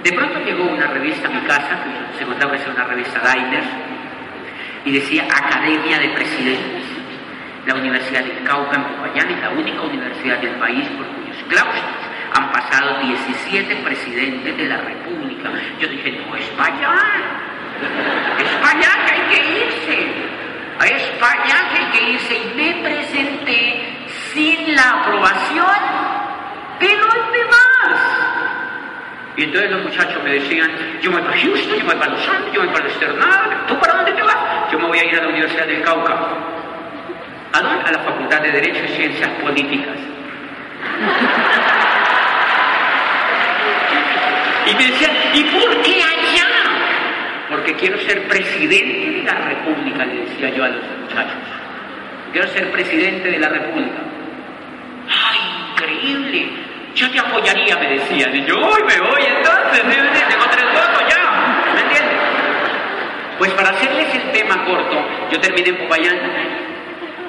[0.04, 3.18] De pronto llegó una revista a mi casa, que se contaba que era una revista
[3.18, 3.66] Diners,
[4.84, 6.84] y decía Academia de Presidentes.
[7.66, 12.15] La Universidad de Cauca en Popayán es la única universidad del país por cuyos claustros
[12.36, 15.50] han pasado 17 presidentes de la República.
[15.80, 16.94] Yo dije, no, es para allá.
[18.38, 20.06] Es para allá que hay que irse.
[20.94, 22.34] Es para allá que hay que irse.
[22.34, 23.96] Y me presenté
[24.34, 25.66] sin la aprobación
[26.78, 28.36] de los demás.
[29.36, 30.70] Y entonces los muchachos me decían,
[31.00, 32.86] yo me voy para Houston, yo me voy para Los Andes, yo me voy para
[32.86, 34.36] el Externado, ¿tú para dónde te vas?
[34.72, 36.16] Yo me voy a ir a la Universidad del Cauca.
[37.52, 37.84] ¿A dónde?
[37.84, 39.96] A la Facultad de Derecho y Ciencias Políticas.
[44.66, 46.46] Y me decían, ¿y por qué allá?
[47.48, 51.36] Porque quiero ser presidente de la República, le decía yo a los muchachos.
[52.32, 53.98] quiero ser presidente de la República.
[55.08, 55.38] ¡Ay,
[55.70, 56.50] increíble!
[56.94, 58.34] Yo te apoyaría, me decían.
[58.34, 59.82] Y yo, ¡ay, me voy entonces!
[59.82, 62.18] Tengo tres votos ya, ¿me entiendes?
[63.38, 66.18] Pues para hacerles el tema corto, yo terminé en Popayán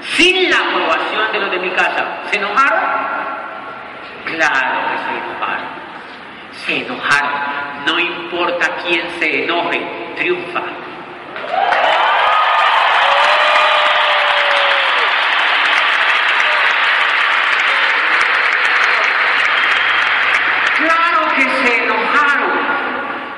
[0.02, 2.06] sin la aprobación de los de mi casa.
[2.32, 2.80] ¿Se enojaron?
[4.26, 5.77] Claro que se enojaron.
[6.66, 7.32] Se enojaron.
[7.86, 9.80] No importa quién se enoje,
[10.18, 10.62] triunfa.
[20.78, 22.52] Claro que se enojaron.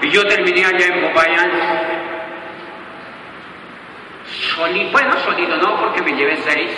[0.02, 1.52] Y yo terminé allá en Popayán.
[4.56, 6.72] Solito, bueno, solito no, porque me llevé seis.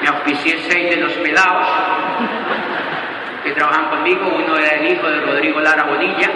[0.00, 1.66] Me auspicié seis de los pelados
[3.52, 4.28] que trabajan conmigo.
[4.28, 6.30] Uno era el hijo de Rodrigo Lara Bonilla,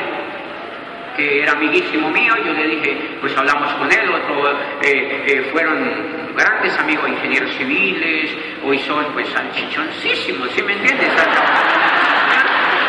[1.16, 2.34] que era amiguísimo mío.
[2.44, 4.08] Yo le dije, pues hablamos con él.
[4.10, 4.50] Otro
[4.82, 8.30] eh, eh, fueron grandes amigos, ingenieros civiles.
[8.64, 11.08] Hoy son, pues, salchichoncísimos, ¿sí me entiendes?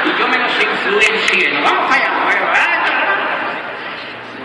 [0.05, 1.61] Y yo me los influencié.
[1.63, 2.11] Vamos allá,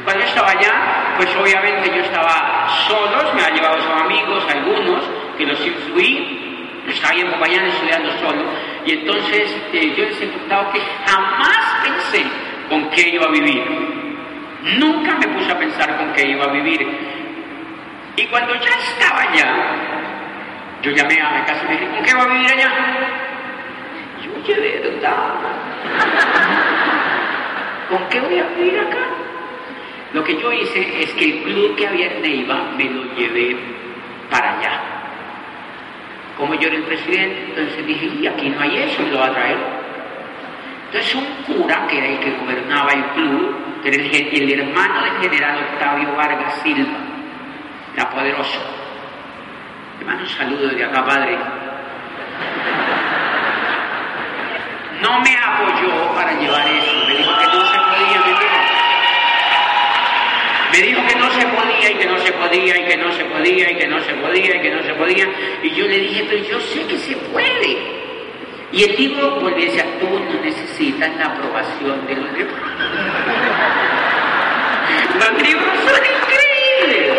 [0.05, 5.01] cuando yo estaba allá, pues obviamente yo estaba solos, me ha llevado sus amigos, algunos,
[5.38, 8.42] que los influí, estaba ahí en Popayán estudiando solo,
[8.85, 12.25] y entonces eh, yo les he contado que jamás pensé
[12.68, 13.62] con qué iba a vivir.
[14.79, 16.87] Nunca me puse a pensar con qué iba a vivir.
[18.16, 19.55] Y cuando ya estaba allá,
[20.83, 22.71] yo llamé a mi casa y me dije, ¿con qué va a vivir allá?
[24.47, 25.35] Yo, de verdad.
[27.88, 29.07] ¿Con qué voy a vivir acá?
[30.12, 33.57] Lo que yo hice es que el club que había en Neiva me lo llevé
[34.31, 35.01] para allá.
[36.37, 39.27] Como yo era el presidente, entonces dije, y aquí no hay eso, y lo va
[39.27, 39.59] a traer.
[40.87, 45.23] Entonces un cura, que era el que gobernaba el club, que era el, hermano del
[45.23, 46.99] general Octavio Vargas Silva,
[47.95, 48.61] era poderoso.
[50.01, 51.38] Hermano, un saludo desde acá, padre.
[55.01, 58.62] No me apoyó para llevar eso, me dijo que no se podía, me
[60.73, 63.25] me dijo que no se podía y que no se podía y que no se
[63.25, 65.29] podía y que no se podía y que no se podía.
[65.62, 68.03] Y yo le dije, pero yo sé que se puede.
[68.73, 72.57] Y el libro volvió a decir, tú no necesitas la aprobación de los libros.
[75.18, 77.12] los libros son increíbles.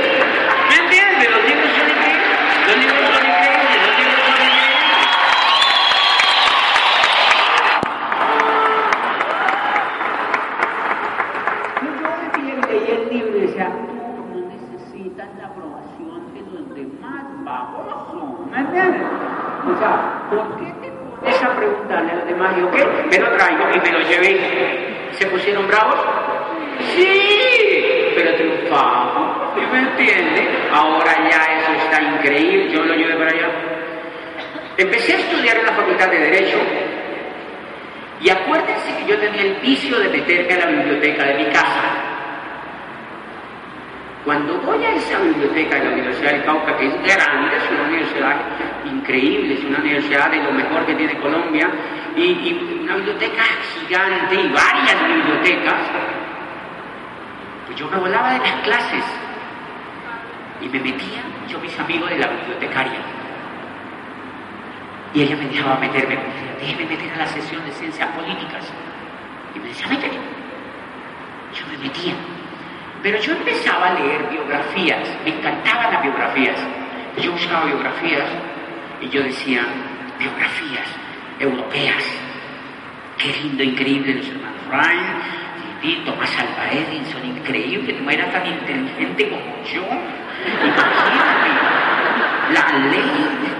[0.70, 1.30] ¿Me entiendes?
[1.30, 2.34] Los libros son increíbles.
[2.66, 3.78] Los libros son increíbles.
[3.86, 4.74] Los libros son increíbles.
[12.50, 13.94] Yo leí el libro y decía, tú
[14.34, 18.48] no necesitas la aprobación de los demás, baboso.
[18.52, 19.04] ¿Me entiendes?
[19.68, 22.56] O sea, ¿por qué te pones a preguntarle a los demás?
[22.58, 22.86] Yo, ¿qué?
[23.10, 25.10] Me lo traigo y me lo llevé.
[25.12, 26.00] ¿Se pusieron bravos?
[26.96, 29.54] Sí, pero triunfamos.
[29.56, 30.50] ¿Sí me entiende?
[30.72, 32.72] Ahora ya eso está increíble.
[32.72, 33.50] Yo lo llevé para allá.
[34.78, 36.58] Empecé a estudiar en la Facultad de Derecho
[38.20, 42.13] y acuérdense que yo tenía el vicio de meterme a la biblioteca de mi casa.
[44.24, 47.84] Cuando voy a esa biblioteca de la Universidad del Cauca, que es grande, es una
[47.84, 48.36] universidad
[48.86, 51.70] increíble, es una universidad de lo mejor que tiene Colombia,
[52.16, 53.44] y, una biblioteca
[53.80, 55.82] gigante y varias bibliotecas,
[57.66, 59.04] pues yo me volaba de las clases
[60.62, 63.00] y me metía, yo mis amigos de la bibliotecaria.
[65.14, 68.72] Y ella me dejaba meterme, me decía, déjeme meter a la sesión de ciencias políticas.
[69.54, 70.18] Y me decía, métete.
[71.54, 72.14] Yo me metía.
[73.04, 76.56] Pero yo empezaba a leer biografías, me encantaban las biografías.
[77.22, 78.30] Yo buscaba biografías
[79.02, 79.66] y yo decía,
[80.18, 80.88] biografías
[81.38, 82.04] europeas.
[83.18, 89.64] Qué lindo, increíble los hermanos Ryan, Tomás Alva Edison, increíble, no era tan inteligente como
[89.66, 89.84] yo.
[90.64, 91.50] Imagínate,
[92.54, 93.12] la ley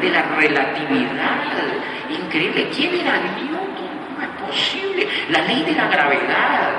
[0.02, 1.38] de la relatividad,
[2.10, 2.70] increíble.
[2.74, 3.92] ¿Quién era Newton?
[4.08, 5.08] ¿Cómo es posible?
[5.30, 6.72] La ley de la gravedad.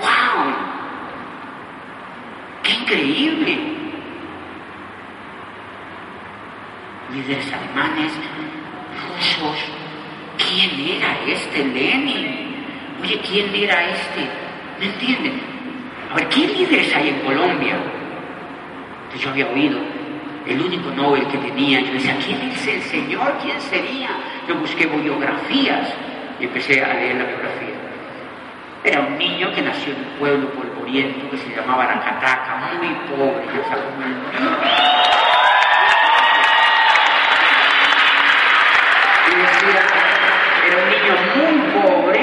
[0.00, 0.77] ¡Wow!
[2.68, 3.58] ¡Qué increíble!
[7.14, 8.12] Líderes alemanes,
[9.08, 9.56] rusos.
[10.36, 12.66] ¿Quién era este Lenin?
[13.02, 14.28] Oye, ¿quién era este?
[14.78, 15.40] ¿Me entienden?
[16.12, 17.78] A ver, ¿qué líderes hay en Colombia?
[19.04, 19.78] Entonces yo había oído
[20.46, 21.80] el único Nobel que tenía.
[21.80, 23.38] Yo decía, ¿quién es el Señor?
[23.42, 24.10] ¿Quién sería?
[24.46, 25.88] Yo busqué biografías
[26.38, 27.77] y empecé a leer la biografía.
[28.84, 33.44] Era un niño que nació en un pueblo polvoriento que se llamaba Aracataca, muy pobre,
[33.46, 34.56] ya sabes, niño.
[39.26, 39.82] Y decía,
[40.66, 42.20] era un niño muy pobre,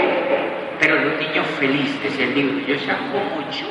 [0.80, 2.66] pero era un niño feliz, decía el libro.
[2.66, 2.98] Yo decía,
[3.52, 3.68] yo.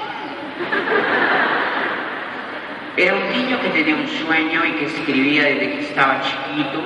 [2.97, 6.83] Era un niño que tenía un sueño y que escribía desde que estaba chiquito.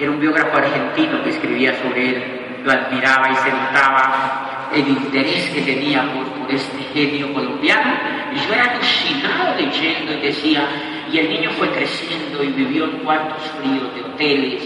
[0.00, 2.24] Era un biógrafo argentino que escribía sobre él.
[2.64, 7.92] Lo admiraba y se notaba el interés que tenía por, este genio colombiano.
[8.32, 10.68] Y yo era alucinado leyendo y decía,
[11.12, 14.62] y el niño fue creciendo y vivió en cuartos fríos de hoteles,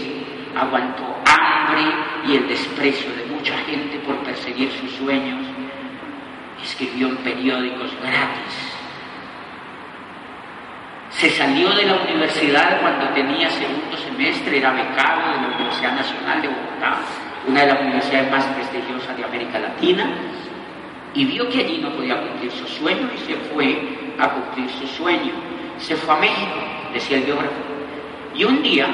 [0.55, 1.81] aguantó hambre
[2.27, 5.45] y el desprecio de mucha gente por perseguir sus sueños.
[6.63, 8.71] Escribió en periódicos gratis.
[11.09, 16.41] Se salió de la universidad cuando tenía segundo semestre, era becado de la Universidad Nacional
[16.41, 16.99] de Bogotá,
[17.47, 20.09] una de las universidades más prestigiosas de América Latina,
[21.13, 24.87] y vio que allí no podía cumplir su sueño y se fue a cumplir su
[24.87, 26.55] sueño se fue a México,
[26.93, 27.55] decía el biógrafo.
[28.35, 28.87] Y un día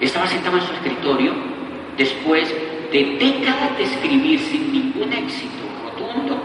[0.00, 1.32] estaba sentado en su escritorio
[1.96, 2.54] después
[2.92, 6.38] de décadas de escribir sin ningún éxito rotundo.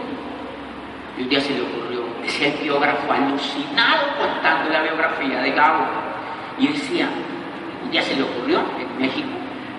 [1.18, 5.86] Y un día se le ocurrió, decía el biógrafo, alucinado contando la biografía de Gabo.
[6.58, 7.08] Y decía,
[7.84, 9.28] un día se le ocurrió en México,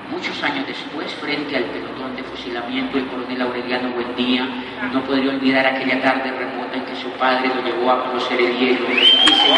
[0.09, 4.47] muchos años después, frente al pelotón de fusilamiento, el coronel Aureliano Buendía
[4.91, 8.57] no podría olvidar aquella tarde remota en que su padre lo llevó a conocer el
[8.57, 8.91] hielo.
[8.91, 9.55] Y se...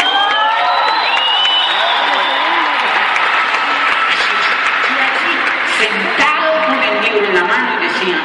[5.78, 8.18] sentado con el libro en la mano y decía,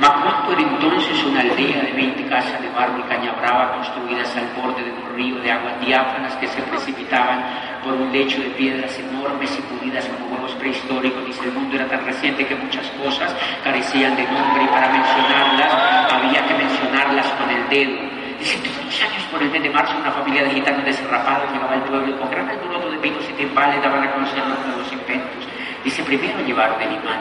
[0.00, 4.48] Macondo era entonces una aldea de 20 casas de barro y caña brava construidas al
[4.60, 7.44] borde de un río de aguas diáfanas que se precipitaban
[7.82, 11.26] por un lecho de piedras enormes y pulidas como huevos prehistóricos.
[11.26, 15.72] Dice, el mundo era tan reciente que muchas cosas carecían de nombre y para mencionarlas
[16.12, 17.98] había que mencionarlas con el dedo.
[18.38, 21.74] Dice, todos los años por el mes de marzo una familia de gitanos desarrapados llegaba
[21.74, 24.92] al pueblo y con gran alboroto de picos y timbales daban a conocer los nuevos
[24.92, 25.46] inventos.
[25.84, 27.20] Dice, primero llevaron el imán.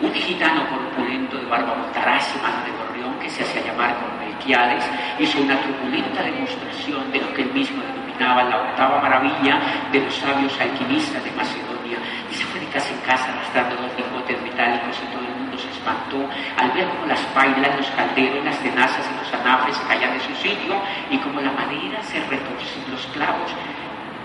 [0.00, 2.72] Un gitano corpulento de barba montaraz y mano de
[3.20, 4.84] que se hacía llamar con Melquiades
[5.18, 7.82] hizo una truculenta demostración de lo que él mismo
[8.20, 11.98] la octava maravilla de los sabios alquimistas de Macedonia.
[12.30, 15.56] Y se fue de casa en casa arrastrando dos lingotes metálicos y todo el mundo
[15.56, 16.28] se espantó
[16.60, 20.34] al ver cómo las pailas, los calderos, las tenazas y los anafres caían de su
[20.36, 20.76] sitio
[21.10, 23.50] y como la madera se retorcía, los clavos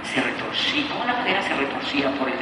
[0.04, 2.36] se retorcía, como la madera se retorcía por el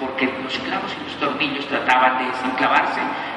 [0.00, 3.35] porque los clavos y los tornillos trataban de desenclavarse como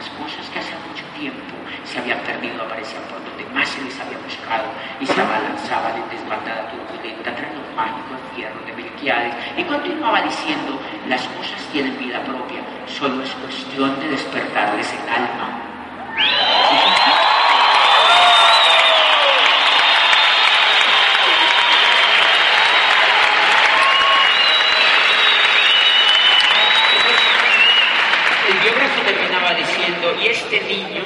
[0.00, 1.52] las cosas que hace mucho tiempo
[1.84, 4.64] se habían perdido aparecían por donde más se les había buscado
[4.98, 10.80] y se abalanzaban en desbandada turbulenta tras los mágicos fierros de Melquiades y continuaba diciendo,
[11.06, 15.59] las cosas tienen vida propia, solo es cuestión de despertarles el alma.
[30.40, 31.02] Este niño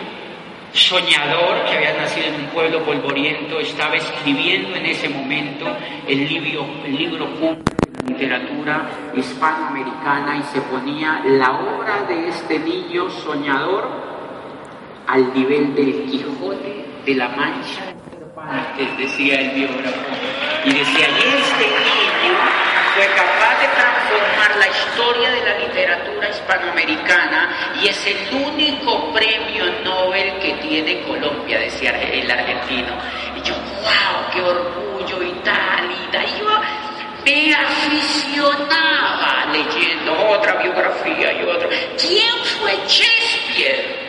[0.72, 5.66] soñador que había nacido en un pueblo polvoriento, estaba escribiendo en ese momento
[6.06, 12.58] el libro, el libro de la literatura hispanoamericana y se ponía la obra de este
[12.58, 13.88] niño soñador
[15.06, 17.94] al nivel del Quijote de la Mancha
[18.76, 20.10] de decía el biógrafo.
[20.64, 22.63] Y decía, y este niño
[22.94, 29.64] fue capaz de transformar la historia de la literatura hispanoamericana y es el único premio
[29.82, 32.96] Nobel que tiene Colombia, decía el argentino.
[33.36, 36.24] Y yo, wow, qué orgullo y tal, y tal.
[36.24, 36.46] Y yo
[37.24, 41.68] me aficionaba leyendo otra biografía y otra.
[41.98, 44.03] ¿Quién fue Shakespeare?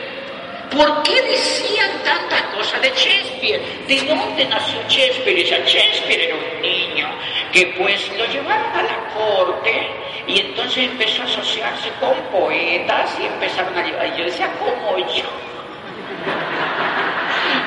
[0.72, 3.61] ¿Por qué decían tantas cosas de Shakespeare?
[3.88, 5.38] ¿De dónde nació Shakespeare?
[5.38, 7.07] Decía, Shakespeare era un niño
[7.51, 9.88] que pues lo llevaron a la corte
[10.28, 14.07] y entonces empezó a asociarse con poetas y empezaron a llevar.
[14.07, 15.24] Y yo decía, ¿cómo yo?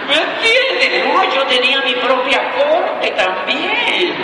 [0.09, 1.07] ¿Me entiendes?
[1.07, 4.15] No, yo tenía mi propia corte también.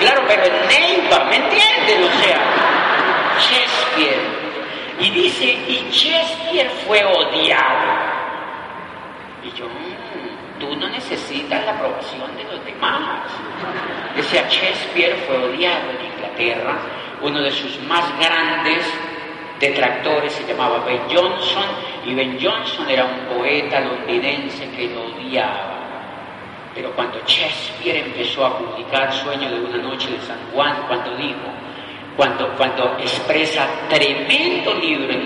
[0.00, 1.98] Claro, pero en Neiva, ¿me entiendes?
[2.00, 2.40] O sea,
[3.38, 4.44] Shakespeare.
[4.98, 8.13] Y dice, y Shakespeare fue odiado.
[9.44, 9.66] Y yo,
[10.58, 13.30] tú no necesitas la aprobación de los demás.
[14.16, 16.78] Ese Shakespeare fue odiado en Inglaterra,
[17.20, 18.86] uno de sus más grandes
[19.60, 21.64] detractores se llamaba Ben Jonson,
[22.06, 25.74] y Ben Jonson era un poeta londinense que lo odiaba.
[26.74, 31.48] Pero cuando Shakespeare empezó a publicar Sueño de una noche de San Juan, cuando dijo,
[32.16, 35.24] cuando, cuando expresa tremendo libro, en,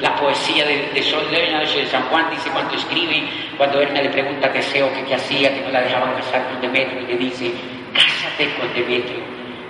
[0.00, 3.22] la poesía de, de Sol de de San Juan, dice cuando escribe,
[3.56, 7.02] cuando Erna le pregunta qué o qué, hacía, que no la dejaban casar con Demetrio,
[7.02, 7.52] y le dice,
[7.92, 9.22] cásate con Demetrio,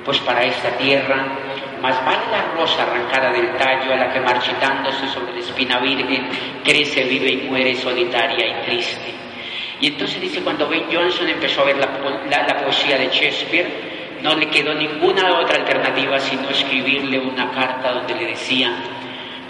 [0.05, 1.26] pues para esta tierra
[1.80, 6.28] más vale la rosa arrancada del tallo a la que marchitándose sobre la espina virgen
[6.64, 9.14] crece, vive y muere solitaria y triste.
[9.80, 13.86] Y entonces dice, cuando Ben Johnson empezó a ver la, poesía de Shakespeare,
[14.22, 18.72] no le quedó ninguna otra alternativa sino escribirle una carta donde le decía,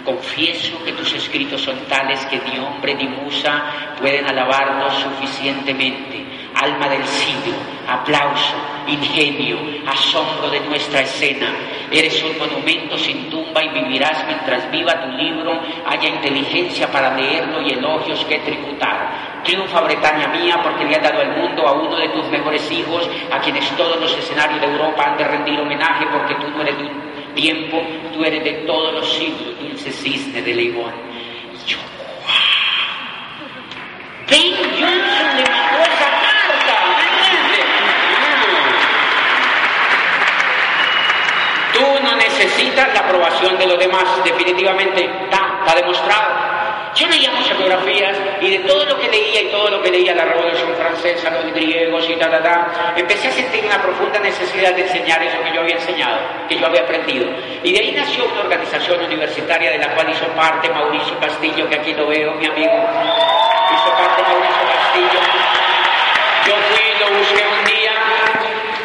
[0.07, 6.25] confieso que tus escritos son tales que ni hombre ni musa pueden alabarnos suficientemente.
[6.55, 7.53] Alma del siglo,
[7.87, 8.55] aplauso,
[8.87, 11.47] ingenio, asombro de nuestra escena.
[11.89, 17.61] Eres un monumento sin tumba y vivirás mientras viva tu libro, haya inteligencia para leerlo
[17.61, 19.41] y elogios que tributar.
[19.43, 23.09] Triunfa Bretaña mía porque le ha dado al mundo a uno de tus mejores hijos,
[23.31, 26.77] a quienes todos los escenarios de Europa han de rendir homenaje porque tú no eres
[26.77, 27.81] de un tiempo,
[28.13, 30.91] tú eres de todos los siglos, dulce cisne de León.
[31.53, 31.77] Y yo,
[34.29, 36.17] Ben Johnson le mandó esa
[41.77, 41.85] Tú
[42.37, 46.57] no necesitas la aprobación de los demás, definitivamente está, está demostrado.
[46.95, 50.15] Yo leía muchas biografías y de todo lo que leía y todo lo que leía
[50.15, 54.73] la Revolución Francesa, los griegos y tal, tal, tal, empecé a sentir una profunda necesidad
[54.73, 56.17] de enseñar eso que yo había enseñado,
[56.47, 57.27] que yo había aprendido.
[57.63, 61.75] Y de ahí nació una organización universitaria de la cual hizo parte Mauricio Castillo, que
[61.75, 62.73] aquí lo veo, mi amigo.
[62.73, 65.19] Hizo parte Mauricio Castillo.
[66.47, 67.93] Yo fui, lo busqué un día,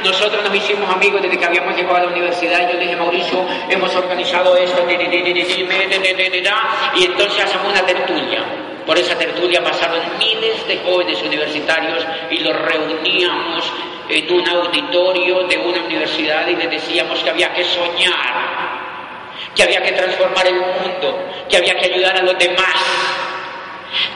[0.05, 2.71] nosotros nos hicimos amigos desde que habíamos llegado a la universidad.
[2.71, 4.87] Yo dije, Mauricio, hemos organizado esto,
[6.95, 8.45] y entonces hacemos una tertulia.
[8.87, 13.73] Por esa tertulia pasaron miles de jóvenes universitarios y los reuníamos
[14.09, 18.35] en un auditorio de una universidad y les decíamos que había que soñar,
[19.55, 23.32] que había que transformar el mundo, que había que ayudar a los demás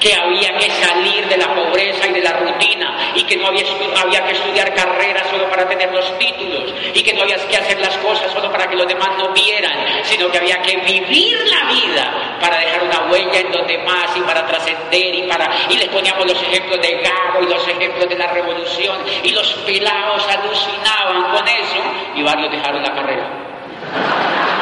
[0.01, 3.65] que había que salir de la pobreza y de la rutina y que no había,
[4.01, 7.81] había que estudiar carreras solo para tener los títulos y que no había que hacer
[7.81, 11.73] las cosas solo para que los demás no vieran, sino que había que vivir la
[11.73, 15.89] vida para dejar una huella en los demás y para trascender y para y les
[15.89, 21.33] poníamos los ejemplos de Gago y los ejemplos de la revolución y los pelados alucinaban
[21.33, 21.83] con eso
[22.15, 24.56] y varios dejaron la carrera.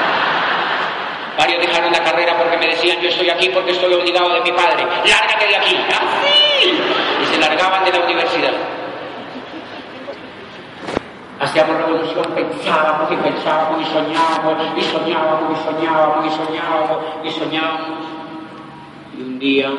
[1.37, 4.53] Varios dejaron la carrera porque me decían, yo estoy aquí porque estoy obligado de mi
[4.53, 4.85] padre.
[4.85, 5.77] Lárgate de aquí.
[5.89, 6.81] ¡Así!
[7.23, 8.53] Y se largaban de la universidad.
[11.41, 17.99] Hacíamos revolución, pensábamos y pensábamos y soñábamos y soñábamos y soñábamos y soñábamos y soñábamos.
[19.19, 19.71] Y un día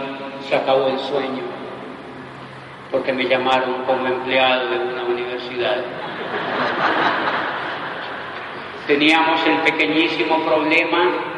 [0.47, 1.43] se acabó el sueño
[2.91, 5.77] porque me llamaron como empleado de una universidad.
[8.87, 11.34] Teníamos el pequeñísimo problema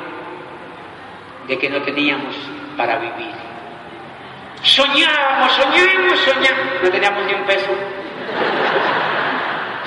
[1.48, 2.36] de que no teníamos
[2.76, 3.32] para vivir.
[4.64, 7.72] Soñábamos, soñábamos, soñábamos, no teníamos ni un peso.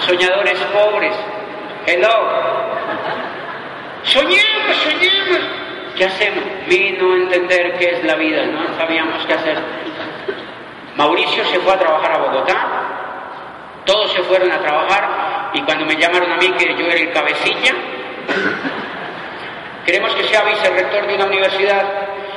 [0.06, 1.14] Soñadores pobres,
[1.86, 2.08] hello.
[4.04, 5.40] Soñamos, soñamos.
[5.96, 6.44] ¿Qué hacemos?
[6.66, 9.58] Vino a entender qué es la vida, no sabíamos qué hacer.
[10.96, 12.68] Mauricio se fue a trabajar a Bogotá,
[13.84, 17.12] todos se fueron a trabajar y cuando me llamaron a mí que yo era el
[17.12, 17.74] cabecilla,
[19.84, 21.84] Queremos que sea vicerrector de una universidad.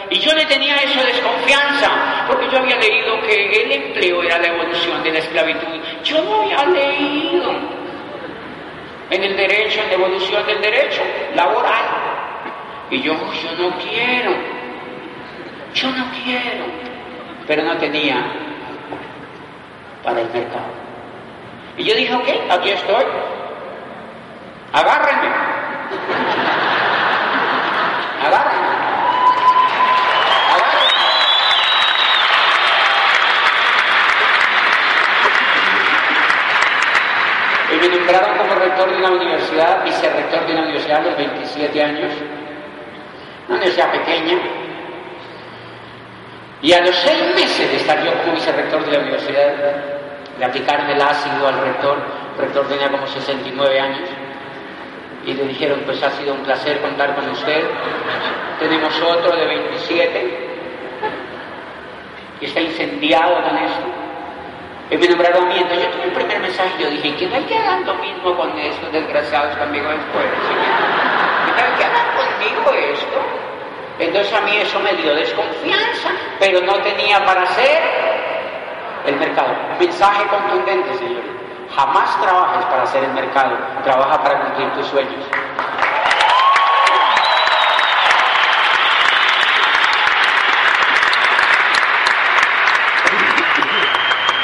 [0.09, 4.47] Y yo le tenía esa desconfianza, porque yo había leído que el empleo era la
[4.47, 5.79] evolución de la esclavitud.
[6.03, 7.51] Yo no había leído
[9.09, 11.01] en el derecho, en la evolución del derecho
[11.35, 11.85] laboral.
[12.89, 14.35] Y yo, yo no quiero,
[15.73, 16.65] yo no quiero,
[17.47, 18.23] pero no tenía
[20.03, 20.73] para el mercado.
[21.77, 23.05] Y yo dije, ok, aquí estoy,
[24.73, 25.29] agárrenme.
[37.71, 41.83] Y me nombraron como rector de una universidad, vicerrector de una universidad a los 27
[41.83, 42.13] años,
[43.49, 44.37] una universidad pequeña.
[46.61, 49.53] Y a los seis meses de estar yo como vicerrector de la universidad,
[50.39, 51.97] le aplicaron el ácido al rector,
[52.35, 54.09] el rector tenía como 69 años,
[55.25, 57.63] y le dijeron, pues ha sido un placer contar con usted.
[58.59, 60.49] Tenemos otro de 27
[62.39, 63.81] que está incendiado con eso.
[64.91, 67.57] Y me nombraron mí, entonces yo tuve el primer mensaje, yo dije, ¿qué tal que
[67.57, 70.25] hagan lo mismo con estos desgraciados conmigo después?
[71.45, 73.19] ¿Qué tal que hagan conmigo esto?
[73.99, 76.09] Entonces a mí eso me dio desconfianza,
[76.39, 77.81] pero no tenía para hacer
[79.05, 79.55] el mercado.
[79.79, 81.42] Mensaje contundente, señor.
[81.75, 85.25] Jamás trabajes para hacer el mercado, trabaja para cumplir tus sueños.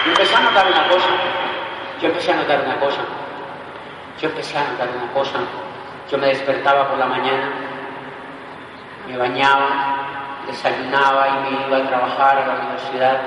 [0.06, 1.08] Yo empecé a notar una cosa,
[2.02, 3.02] yo empecé a notar una cosa,
[4.20, 5.40] yo empecé a notar una cosa,
[6.10, 7.52] yo me despertaba por la mañana,
[9.08, 9.68] me bañaba,
[10.48, 13.18] desayunaba y me iba a trabajar a la universidad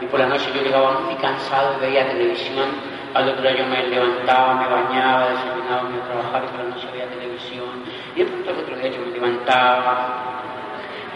[0.00, 2.97] y por la noche yo llegaba muy cansado y veía televisión.
[3.14, 6.60] Al otro día yo me levantaba, me bañaba, desayunaba, me iba a trabajar y por
[6.60, 7.84] la noche veía televisión.
[8.14, 9.94] Y de pronto al otro día yo me levantaba,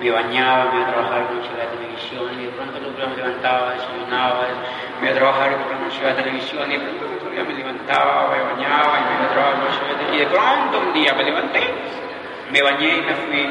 [0.00, 2.40] me bañaba, me iba a trabajar por la televisión.
[2.40, 4.40] Y de pronto al otro día me levantaba, desayunaba,
[5.00, 6.70] me iba a trabajar por la televisión.
[6.70, 9.54] Y de pronto al otro día me levantaba, me bañaba y me iba a trabajar
[9.60, 10.16] por la.
[10.16, 11.62] Y de pronto un día me levanté,
[12.50, 13.42] me bañé y me fui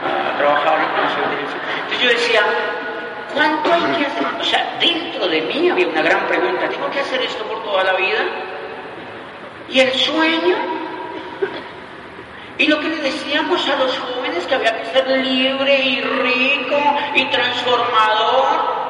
[0.00, 1.60] a trabajar por la televisión.
[1.84, 2.42] Entonces yo decía,
[3.34, 4.26] ¿Cuánto hay que hacer?
[4.40, 6.68] O sea, dentro de mí había una gran pregunta.
[6.68, 8.20] ¿Tengo que hacer esto por toda la vida?
[9.68, 10.56] ¿Y el sueño?
[12.58, 16.76] Y lo que le decíamos a los jóvenes que había que ser libre y rico
[17.14, 18.80] y transformador.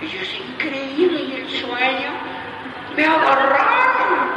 [0.00, 2.10] Y yo, es increíble, ¿y el sueño?
[2.96, 4.28] Me agarraron.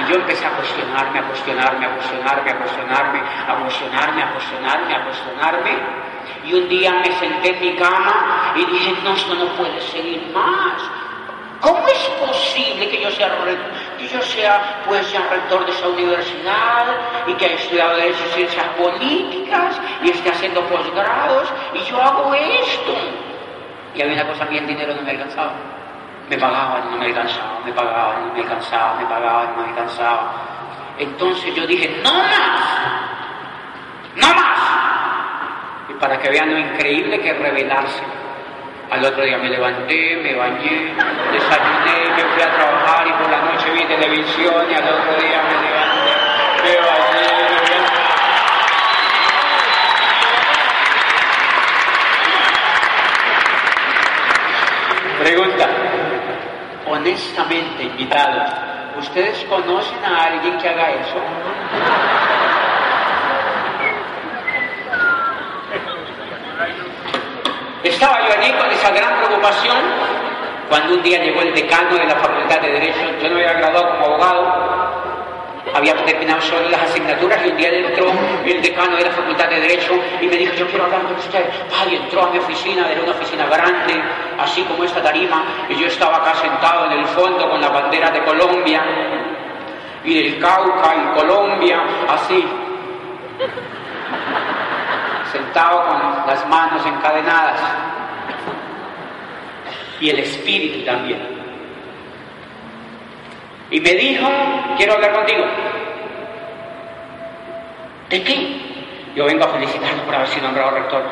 [0.00, 4.94] Y yo empecé a cuestionarme, a cuestionarme, a cuestionarme, a cuestionarme, a cuestionarme, a cuestionarme,
[4.94, 6.09] a cuestionarme.
[6.44, 10.22] Y un día me senté en mi cama y dije, no, esto no puede seguir
[10.32, 10.82] más.
[11.60, 13.36] ¿Cómo es posible que yo sea,
[13.98, 16.86] que yo sea pues ya rector de esa universidad
[17.26, 22.94] y que haya estudiado de ciencias políticas y esté haciendo posgrados y yo hago esto?
[23.94, 25.52] Y había una cosa que el dinero no me alcanzaba.
[26.30, 29.56] Me pagaban y no me alcanzaba, me pagaban y no me alcanzaba, me pagaban y
[29.56, 30.32] no me alcanzaba.
[30.98, 32.60] Entonces yo dije, no más,
[34.16, 35.09] no más.
[36.00, 38.02] Para que vean lo increíble que es revelarse.
[38.90, 40.94] Al otro día me levanté, me bañé,
[41.30, 45.42] desayuné, me fui a trabajar y por la noche vi televisión y al otro día
[45.42, 46.16] me levanté,
[46.64, 47.80] me bañé, me fui a...
[55.22, 55.68] Pregunta,
[56.86, 58.50] honestamente, invitados,
[58.98, 61.20] ¿ustedes conocen a alguien que haga eso?
[67.82, 69.76] Estaba yo allí con esa gran preocupación
[70.68, 73.00] cuando un día llegó el decano de la Facultad de Derecho.
[73.22, 74.70] Yo no había graduado como abogado,
[75.74, 78.12] había terminado solo las asignaturas y un día entró
[78.44, 81.44] el decano de la Facultad de Derecho y me dijo, yo quiero hablar con usted.
[81.80, 83.94] Ay, entró a mi oficina, era una oficina grande,
[84.38, 88.10] así como esta tarima, y yo estaba acá sentado en el fondo con la bandera
[88.10, 88.82] de Colombia
[90.04, 92.46] y del Cauca y Colombia, así
[95.32, 97.60] sentado con las manos encadenadas
[100.00, 101.20] y el espíritu también.
[103.70, 104.28] Y me dijo,
[104.76, 105.44] quiero hablar contigo.
[108.08, 108.56] ¿De qué?
[109.14, 111.04] Yo vengo a felicitarlo por haber sido nombrado rector.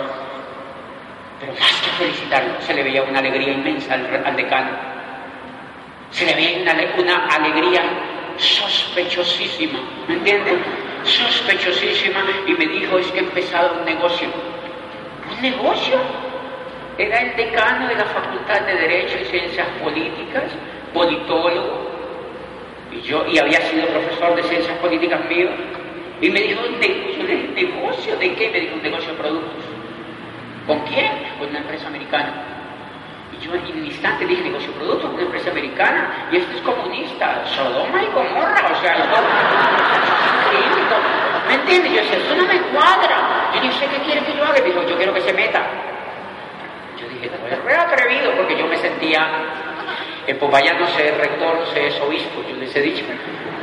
[1.40, 4.70] Pero más que felicitarlo, se le veía una alegría inmensa al, decano.
[6.10, 7.82] Se le veía una, alegría
[8.36, 10.87] sospechosísima, ¿me entienden?
[11.04, 14.28] Sospechosísima y me dijo, es que he empezado un negocio.
[15.30, 15.98] ¿Un negocio?
[16.98, 20.50] Era el decano de la Facultad de Derecho y Ciencias Políticas,
[20.92, 21.88] politólogo,
[22.90, 25.48] y yo, y había sido profesor de Ciencias Políticas mío,
[26.20, 26.80] y me dijo, ¿un
[27.54, 28.50] negocio de qué?
[28.50, 29.64] Me dijo, un negocio de productos.
[30.66, 31.12] ¿Con quién?
[31.38, 32.32] Con una empresa americana.
[33.32, 36.62] Y yo en un instante dije, negocio de productos, una empresa americana, y esto es
[36.62, 38.96] comunista, Sodoma y Gomorra, o sea,
[41.48, 41.92] ¿Me entiendes?
[41.92, 43.50] Yo decía, eso no me cuadra.
[43.54, 44.58] Yo dije, ¿qué quiere que yo haga?
[44.58, 45.66] Y dijo, yo quiero que se meta.
[47.00, 49.26] Yo dije, no, atrevido, porque yo me sentía,
[50.26, 53.04] en Popayán no sé rector, no sé es obispo, yo les he dicho.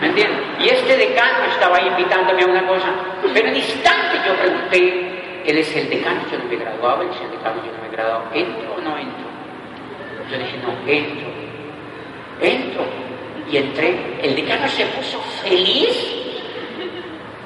[0.01, 0.39] ¿Me entiendes?
[0.59, 2.87] Y este decano estaba ahí invitándome a una cosa,
[3.33, 7.21] pero en instante yo pregunté, él es el decano, yo no me graduaba, él es
[7.21, 9.25] el decano, yo no me he graduado, ¿entro o no entro?
[10.31, 11.27] Yo dije, no, entro,
[12.41, 12.83] entro.
[13.51, 16.34] Y entré, el decano se puso feliz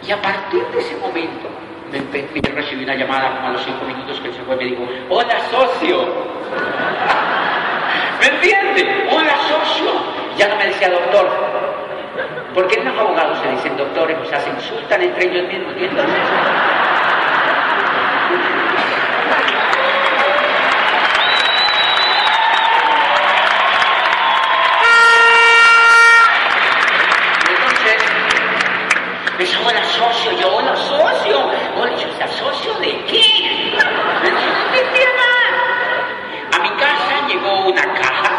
[0.06, 1.50] y a partir de ese momento
[1.92, 4.58] me, me, recibí una llamada como a los cinco minutos que él se fue y
[4.58, 6.08] me dijo, hola socio.
[8.20, 9.08] ¿Me entiende?
[9.12, 9.92] Hola socio.
[10.38, 11.30] Ya no me decía doctor.
[12.54, 15.74] Porque los abogados se dicen doctores, o sea, se insultan entre ellos mismos.
[15.80, 16.20] Y entonces...
[29.40, 31.40] Me dice, hola socio, yo, hola socio.
[31.78, 33.22] Hola, yo, ¿sea socio de qué?
[34.26, 36.58] Entendía nada.
[36.58, 38.32] A mi casa llegó una caja.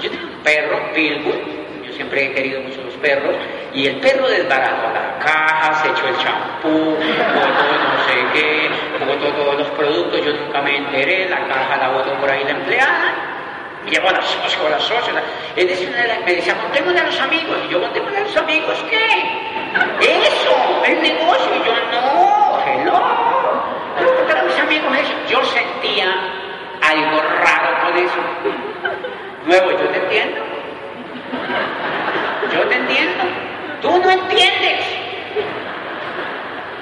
[0.00, 1.42] Yo tengo un perro, Pitbull.
[1.84, 3.34] Yo siempre he querido mucho los perros.
[3.72, 8.70] Y el perro desbarató la caja, se echó el champú, botó no sé qué,
[9.04, 10.24] botó todos los productos.
[10.24, 11.28] Yo nunca me enteré.
[11.28, 13.12] La caja la botó por ahí la empleada.
[13.88, 15.14] Y llegó a la socio, a la socio.
[15.56, 15.90] Es decir,
[16.24, 17.58] me decía, contémosle a los amigos.
[17.68, 19.63] Y yo, contémosle a los amigos, ¿qué?
[20.00, 21.64] Eso, el negocio.
[21.64, 22.98] Yo, no, hello.
[24.16, 24.92] Contar a mis amigos.
[25.28, 26.14] Yo sentía
[26.82, 28.20] algo raro con eso.
[29.46, 30.40] Luego, yo te entiendo.
[32.52, 33.24] Yo te entiendo.
[33.82, 34.86] Tú no entiendes.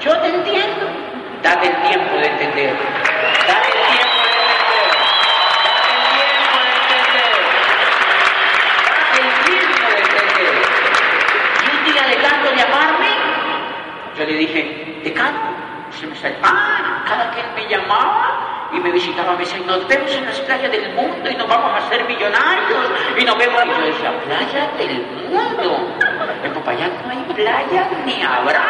[0.00, 0.86] Yo te entiendo.
[1.42, 2.76] Date el tiempo de entender.
[3.46, 4.82] Date el tiempo de entender.
[9.08, 10.54] Date el tiempo de entender.
[11.62, 13.10] Y un día de tanto llamarme,
[14.24, 15.38] yo le dije, decano,
[15.90, 16.36] se me sale.
[16.42, 20.70] Ah, cada él me llamaba y me visitaba, me decía, nos vemos en las playas
[20.70, 23.62] del mundo y nos vamos a hacer millonarios y nos vemos.
[23.64, 25.98] Y yo decía, playa del mundo.
[26.44, 28.64] En Popayán no hay playa ni habrá.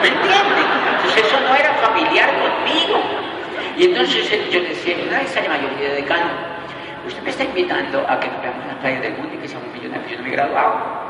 [0.00, 0.64] ¿Me entiendes?
[0.96, 3.00] Entonces eso no era familiar conmigo.
[3.76, 6.30] Y entonces yo le decía, una vez la mayoría de decano,
[7.06, 9.48] usted me está invitando a que nos veamos en las playas del mundo y que
[9.48, 10.10] seamos millonarios.
[10.10, 11.07] Yo no me he graduado.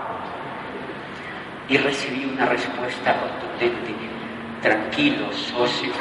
[1.69, 3.95] Y recibí una respuesta contundente.
[4.63, 5.93] Tranquilo, socio.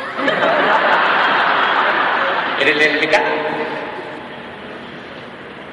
[2.60, 3.26] ¿Eres el decano?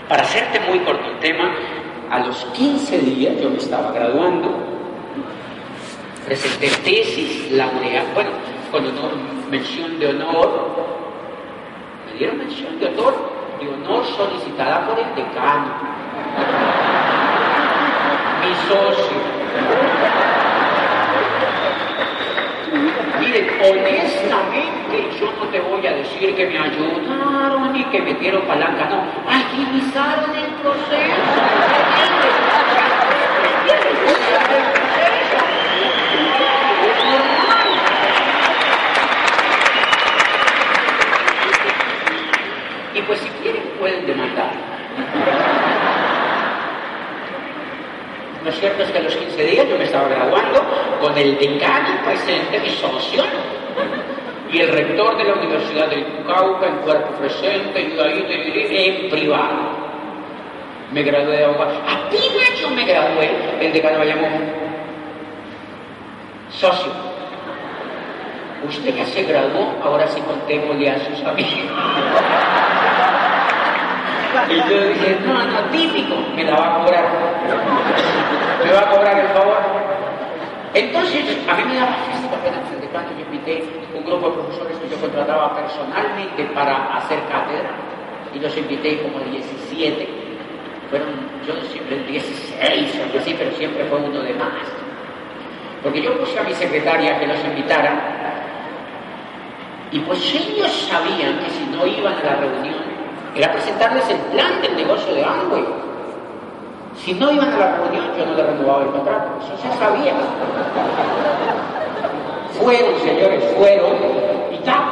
[0.08, 1.50] Para hacerte muy corto el tema,
[2.10, 4.54] a los 15 días yo me estaba graduando,
[6.26, 8.30] presenté tesis laureada, bueno,
[8.70, 9.12] con honor,
[9.50, 10.86] mención de honor,
[12.06, 13.14] me dieron mención de honor,
[13.58, 15.74] de honor solicitada por el decano,
[18.42, 19.33] mi socio.
[23.20, 28.86] Miren, honestamente yo no te voy a decir que me ayudaron y que metieron palanca,
[28.86, 31.14] no, agilizaron el proceso.
[42.94, 45.63] Y pues si quieren pueden demandar.
[48.44, 50.62] Lo cierto es que a los 15 días yo me estaba graduando
[51.00, 53.24] con el decano presente, mi socio,
[54.52, 59.84] y el rector de la Universidad del Cauca en cuerpo presente, y ahí en privado.
[60.92, 61.72] Me gradué de abogado.
[61.88, 63.30] Apenas yo me gradué,
[63.60, 64.28] el decano me llamó.
[66.50, 66.92] Socio,
[68.68, 71.70] usted ya se graduó, ahora sí contémosle a sus amigos.
[74.50, 78.13] Y yo dije, no, no, típico, me la va a cobrar.
[78.74, 79.56] Va a cobrar el favor.
[80.74, 83.62] Entonces, a mí me daba física apenas el decano, yo invité
[83.94, 87.70] un grupo de profesores que yo contrataba personalmente para hacer cátedra,
[88.34, 90.08] y los invité como 17.
[90.90, 91.08] Fueron,
[91.46, 94.66] yo siempre 16 o así, pero siempre fue uno de más.
[95.80, 97.92] Porque yo puse a mi secretaria que los invitara,
[99.92, 102.82] y pues ellos sabían que si no iban a la reunión,
[103.36, 105.93] era presentarles el plan del negocio de Amway.
[106.96, 109.26] Si no iban a la reunión, yo no les renovaba el contrato.
[109.40, 110.14] Eso se sabía.
[112.60, 113.92] Fueron, señores, fueron
[114.52, 114.84] y tal.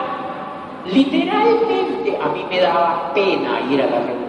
[0.93, 4.23] Literalmente a mí me daba pena ir a la reunión.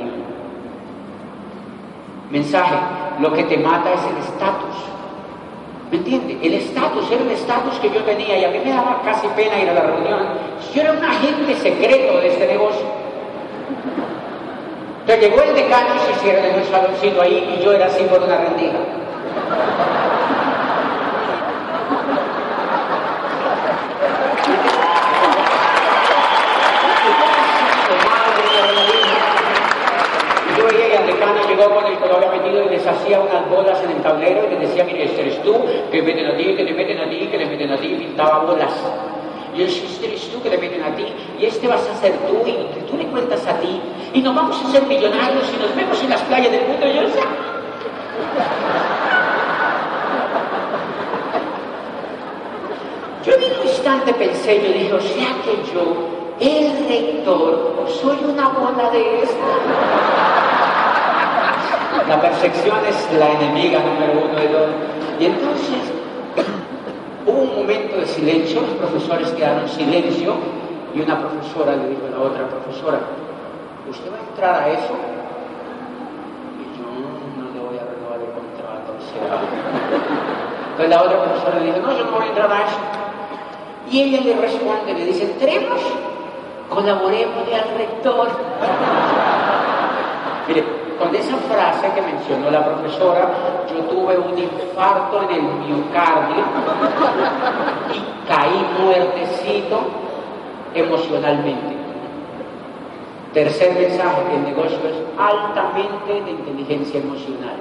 [2.29, 2.75] Mensaje,
[3.19, 4.75] lo que te mata es el estatus.
[5.91, 6.39] ¿Me entiende?
[6.41, 9.59] El estatus era el estatus que yo tenía y a mí me daba casi pena
[9.59, 10.19] ir a la reunión.
[10.73, 12.85] Yo era un agente secreto de este negocio.
[15.05, 18.05] Entonces llegó el decano y se hicieron en un saloncito ahí y yo era así
[18.05, 18.79] por una rendija.
[31.47, 34.69] Llegó con el había metido y les hacía unas bolas en el tablero y les
[34.69, 35.53] decía, mire, eres tú,
[35.91, 38.39] que meten a ti, que te meten a ti, que le meten a ti, pintaba
[38.39, 38.71] bolas.
[39.55, 41.05] Y este eres tú que le meten a ti,
[41.39, 43.79] y este vas a ser tú, y que tú le cuentas a ti,
[44.13, 46.87] y nos vamos a ser millonarios y nos vemos en las playas del mundo.
[46.87, 47.23] Y yo decía,
[53.25, 58.49] Yo en un instante pensé, yo dije, o sea que yo, el rector, soy una
[58.49, 59.37] bola de esto.
[62.09, 64.67] La percepción es la enemiga número uno de todo.
[65.19, 65.79] Y entonces
[67.25, 70.35] hubo un momento de silencio, los profesores quedaron en silencio
[70.93, 72.99] y una profesora le dijo a la otra profesora,
[73.89, 74.93] ¿usted va a entrar a eso?
[76.59, 76.85] Y yo
[77.37, 78.95] no le voy a renovar el contrato, o.
[80.71, 82.79] Entonces la otra profesora le dijo, no, yo no voy a entrar a eso.
[83.89, 85.81] Y ella le responde, le dice, entremos,
[86.69, 88.27] colaboremos al rector.
[90.47, 93.29] Mire, con esa frase que mencionó la profesora,
[93.69, 96.43] yo tuve un infarto en el miocardio
[97.93, 99.81] y caí muertecito
[100.73, 101.75] emocionalmente.
[103.33, 107.55] Tercer mensaje, que el negocio es altamente de inteligencia emocional.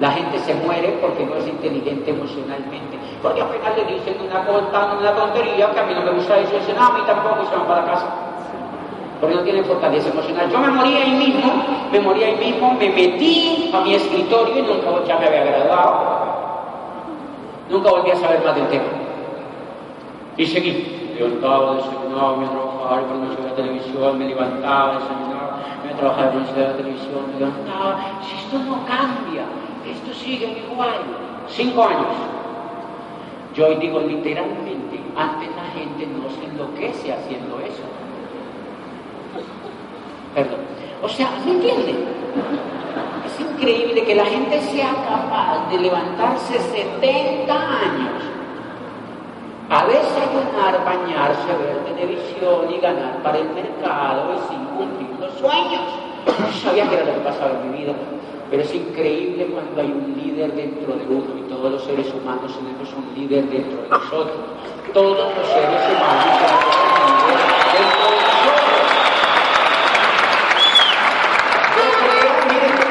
[0.00, 2.98] La gente se muere porque no es inteligente emocionalmente.
[3.22, 6.90] Porque apenas le dicen una, una tontería que a mí no me gusta decir, a
[6.90, 8.25] mí tampoco se van para casa.
[9.20, 10.50] Porque no tienen fortaleza emocional.
[10.50, 14.62] Yo me moría ahí mismo, me moría ahí mismo, me metí a mi escritorio y
[14.62, 16.16] nunca ya me había graduado.
[17.70, 18.84] Nunca volví a saber más del tema.
[20.36, 21.02] Y seguí.
[21.16, 26.68] Levantaba, desayunaba, me trabajaba, cuando a la televisión, me levantaba, desayunaba, me trabajaba, cuando a
[26.68, 27.96] la televisión, me levantaba.
[28.20, 29.44] Si esto no cambia,
[29.90, 31.00] esto sigue igual.
[31.48, 32.16] Cinco años.
[33.54, 37.85] Yo hoy digo literalmente, antes la gente no se enloquece haciendo eso.
[40.36, 40.60] Perdón.
[41.02, 41.94] O sea, ¿me entiende?
[43.24, 48.22] Es increíble que la gente sea capaz de levantarse 70 años
[49.70, 55.80] a desayunar, bañarse, ver televisión y ganar para el mercado y sin cumplir los sueños.
[56.26, 57.94] No sabía que era lo que pasaba en mi vida,
[58.50, 62.52] pero es increíble cuando hay un líder dentro de uno y todos los seres humanos
[62.54, 64.36] tenemos un líder dentro de nosotros.
[64.92, 68.96] Todos los seres humanos tenemos un líder dentro de nosotros.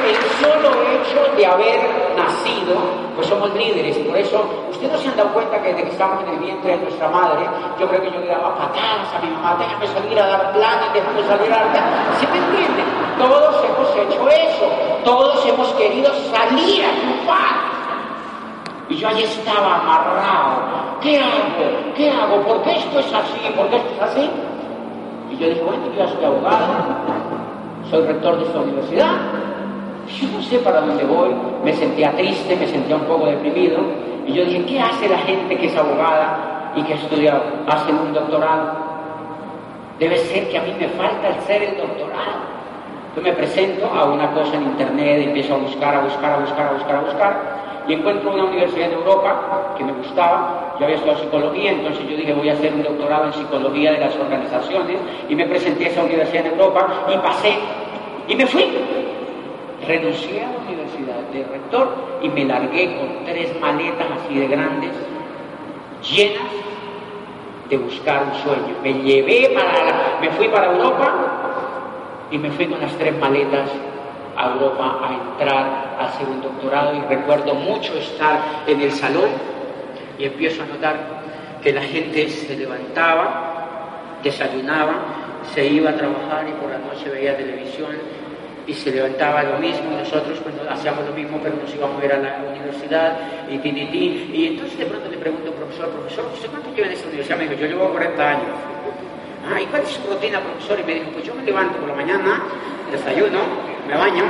[0.05, 1.79] el solo hecho de haber
[2.17, 2.75] nacido,
[3.15, 3.97] pues somos líderes.
[3.99, 6.71] Por eso, ustedes no se han dado cuenta que desde que estamos en el vientre
[6.71, 7.45] de nuestra madre,
[7.79, 10.93] yo creo que yo le daba patadas a mi mamá, déjame salir a dar planes,
[10.93, 11.93] déjame salir a dar...
[12.19, 12.85] ¿Sí me entienden?
[13.17, 14.65] Todos hemos hecho eso,
[15.03, 17.75] todos hemos querido salir a triunfar.
[18.89, 20.99] Y yo ahí estaba amarrado.
[21.01, 21.93] ¿Qué hago?
[21.95, 22.41] ¿Qué hago?
[22.43, 23.39] ¿Por qué esto es así?
[23.55, 24.29] ¿Por qué esto es así?
[25.31, 26.65] Y yo dije, bueno, yo ya soy abogado,
[27.89, 29.11] soy rector de esta universidad,
[30.07, 31.29] yo no sé para dónde voy,
[31.63, 33.79] me sentía triste, me sentía un poco deprimido,
[34.27, 37.41] y yo dije, ¿qué hace la gente que es abogada y que ha estudiado?
[37.67, 38.85] Hacen un doctorado.
[39.99, 42.55] Debe ser que a mí me falta ser el doctorado.
[43.15, 46.67] Yo me presento a una cosa en internet, empiezo a buscar, a buscar, a buscar,
[46.67, 47.41] a buscar, a buscar,
[47.87, 52.17] y encuentro una universidad de Europa que me gustaba, yo había estudiado psicología, entonces yo
[52.17, 54.97] dije voy a hacer un doctorado en psicología de las organizaciones,
[55.29, 57.53] y me presenté a esa universidad en Europa y pasé,
[58.27, 58.65] y me fui
[59.87, 64.91] renuncié a la universidad de rector y me largué con tres maletas así de grandes,
[66.01, 66.51] llenas
[67.69, 68.75] de buscar un sueño.
[68.83, 71.13] Me llevé para, me fui para Europa
[72.31, 73.69] y me fui con las tres maletas
[74.37, 79.29] a Europa a entrar a hacer un doctorado y recuerdo mucho estar en el salón
[80.19, 80.95] y empiezo a notar
[81.61, 84.93] que la gente se levantaba, desayunaba,
[85.53, 87.91] se iba a trabajar y por la noche veía televisión
[88.67, 92.13] y se levantaba lo mismo nosotros pues hacíamos lo mismo pero nos íbamos a ir
[92.13, 93.17] a la universidad
[93.49, 97.07] y ti, y entonces de pronto le pregunto profesor, profesor, ¿usted cuánto lleva en esta
[97.07, 97.37] universidad?
[97.37, 98.55] Me dijo, yo llevo 40 años.
[99.47, 100.79] Ah, ¿y cuál es su rutina, profesor?
[100.79, 102.43] Y me dijo, pues yo me levanto por la mañana,
[102.91, 103.39] desayuno,
[103.87, 104.23] me baño,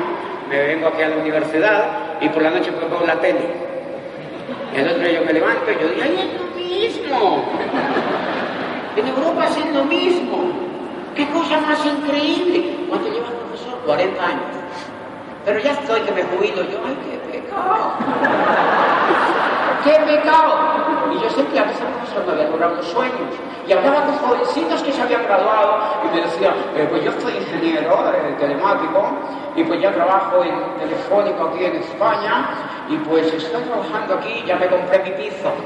[0.50, 3.40] me vengo aquí a la universidad y por la noche pues veo la tele.
[4.76, 7.46] Y el otro día yo me levanto y yo digo, ¡ay, es lo mismo!
[8.98, 10.52] En Europa es lo mismo.
[11.16, 12.76] ¡Qué cosa más increíble!
[12.90, 13.25] ¿Cuánto lleva
[13.86, 14.42] 40 años.
[15.46, 16.64] Pero ya estoy que me jubilo.
[16.64, 17.94] Yo, ay, qué pecado.
[19.86, 20.56] ¡Qué pecado!
[21.14, 23.30] Y yo sentía que esa profesor me había logrado los sueños.
[23.68, 27.38] Y hablaba con jovencitos que se habían graduado y me decía, eh, pues yo soy
[27.38, 29.04] ingeniero eh, telemático
[29.56, 32.48] y pues ya trabajo en telefónico aquí en España
[32.90, 35.52] y pues estoy trabajando aquí ya me compré mi piso.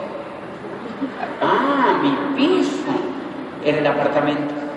[1.41, 2.91] Ah, mi piso
[3.63, 4.68] en el apartamento.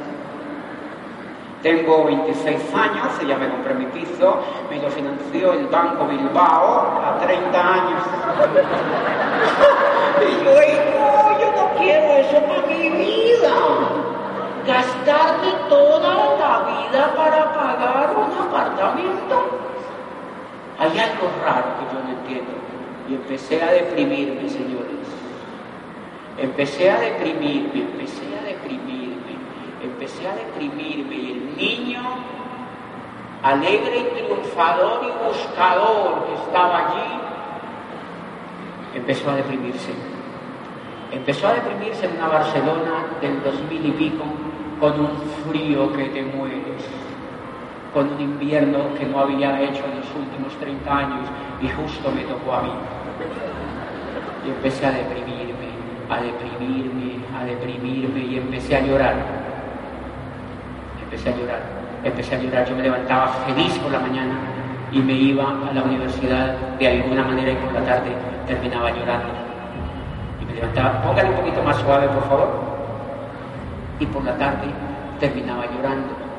[1.63, 4.37] Tengo 26 años, ya me compré mi piso,
[4.69, 8.03] me lo financió el Banco Bilbao a 30 años.
[10.29, 13.55] y yo, no, yo no quiero eso para mi vida.
[14.67, 19.61] Gastarme toda la vida para pagar un apartamento.
[20.81, 22.55] Hay algo raro que yo no entiendo.
[23.09, 25.07] Y empecé a deprimirme, señores.
[26.39, 29.02] Empecé a deprimirme, empecé a deprimirme
[29.83, 32.03] empecé a deprimirme y el niño
[33.43, 37.11] alegre y triunfador y buscador que estaba allí,
[38.95, 39.93] empezó a deprimirse.
[41.11, 44.24] Empezó a deprimirse en una Barcelona del 2000 y pico,
[44.80, 45.16] con un
[45.49, 46.83] frío que te mueres,
[47.93, 51.28] con un invierno que no había hecho en los últimos 30 años
[51.61, 52.72] y justo me tocó a mí.
[54.47, 55.68] Y empecé a deprimirme,
[56.09, 59.52] a deprimirme, a deprimirme y empecé a llorar
[61.13, 61.61] empecé a llorar,
[62.03, 64.35] empecé a llorar, yo me levantaba feliz por la mañana
[64.91, 68.13] y me iba a la universidad de alguna manera y por la tarde
[68.47, 69.29] terminaba llorando.
[70.41, 72.49] Y me levantaba, póngale un poquito más suave por favor,
[74.01, 74.69] y por la tarde
[75.21, 76.32] terminaba llorando.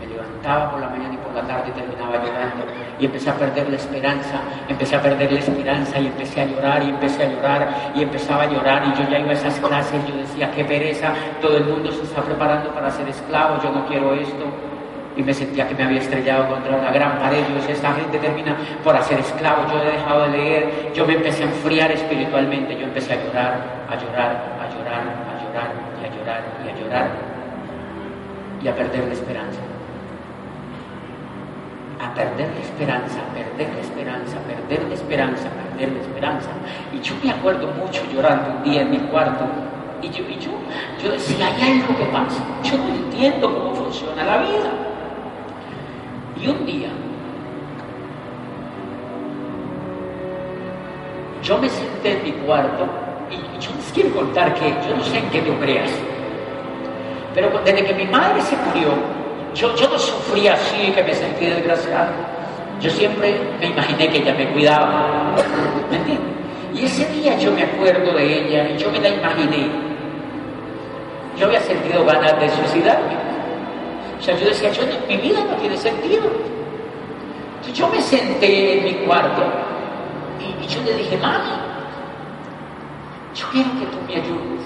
[0.00, 2.64] Me levantaba por la mañana y por la tarde terminaba llorando
[2.98, 6.82] y empecé a perder la esperanza, empecé a perder la esperanza y empecé a llorar
[6.82, 10.06] y empecé a llorar y empezaba a llorar y yo ya iba a esas clases,
[10.06, 13.86] yo decía, qué pereza, todo el mundo se está preparando para ser esclavo, yo no
[13.86, 14.44] quiero esto.
[15.16, 17.44] Y me sentía que me había estrellado contra una gran pared.
[17.48, 19.66] Yo decía, esta gente termina por hacer esclavo.
[19.70, 20.92] Yo he dejado de leer.
[20.94, 22.78] Yo me empecé a enfriar espiritualmente.
[22.78, 24.30] Yo empecé a llorar, a llorar,
[24.60, 27.10] a llorar, a llorar y a llorar y a llorar
[28.62, 29.60] y a perder la esperanza
[32.00, 36.48] a perder la esperanza, perder la esperanza, perder la esperanza, perder la esperanza.
[36.92, 39.44] Y yo me acuerdo mucho llorando un día en mi cuarto.
[40.00, 40.50] Y yo, y yo,
[41.02, 42.42] yo decía, hay algo que pasa.
[42.62, 44.70] Yo no entiendo cómo funciona la vida.
[46.40, 46.88] Y un día,
[51.42, 52.86] yo me senté en mi cuarto
[53.30, 55.90] y yo les quiero contar que yo no sé en qué te creas.
[57.34, 59.19] Pero desde que mi madre se murió,
[59.54, 62.12] yo, no sufría así, que me sentí desgraciado.
[62.80, 65.34] Yo siempre me imaginé que ella me cuidaba.
[65.90, 66.26] ¿Me entiendes?
[66.74, 69.68] Y ese día yo me acuerdo de ella y yo me la imaginé.
[71.36, 73.16] Yo había sentido ganas de suicidarme.
[74.18, 76.24] O sea, yo decía, yo, mi vida no tiene sentido.
[77.56, 79.42] Entonces yo me senté en mi cuarto
[80.38, 81.50] y, y yo le dije, mami,
[83.34, 84.64] yo quiero que tú me ayudes.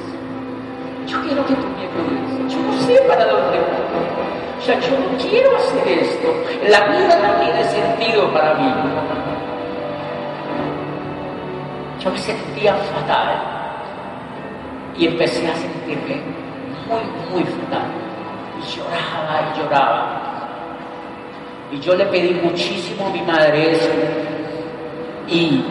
[1.06, 2.54] Yo quiero que tú me ayudes.
[2.54, 4.03] Yo no sé para dónde voy.
[4.66, 6.28] Yo no quiero hacer esto.
[6.68, 8.72] La vida no tiene sentido para mí.
[12.02, 13.42] Yo me sentía fatal.
[14.96, 16.22] Y empecé a sentirme
[16.88, 17.88] muy, muy fatal.
[18.58, 20.20] Y lloraba y lloraba.
[21.70, 23.90] Y yo le pedí muchísimo a mi madre eso.
[25.28, 25.62] Y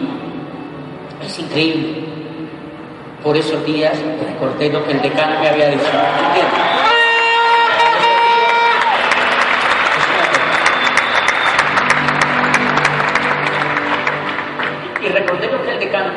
[1.20, 2.04] es increíble.
[3.24, 5.90] Por esos días recordé lo que el decano me había dicho.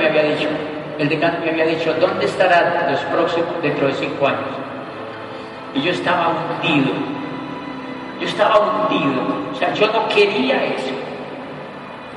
[0.08, 0.48] Había dicho,
[0.98, 4.58] el decano me había dicho, ¿dónde estará los próximos dentro de cinco años?
[5.74, 6.94] Y yo estaba hundido,
[8.20, 10.94] yo estaba hundido, o sea, yo no quería eso,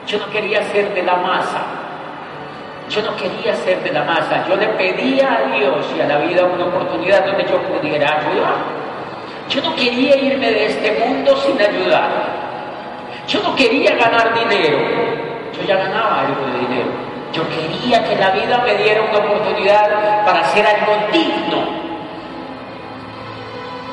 [0.06, 1.62] yo no quería ser de la masa,
[2.88, 6.18] yo no quería ser de la masa, yo le pedía a Dios y a la
[6.18, 8.80] vida una oportunidad donde yo pudiera ayudar.
[9.48, 12.08] Yo no quería irme de este mundo sin ayudar.
[13.26, 14.78] Yo no quería ganar dinero.
[15.52, 17.09] Yo ya ganaba algo de dinero.
[17.32, 21.64] Yo quería que la vida me diera una oportunidad para hacer algo digno.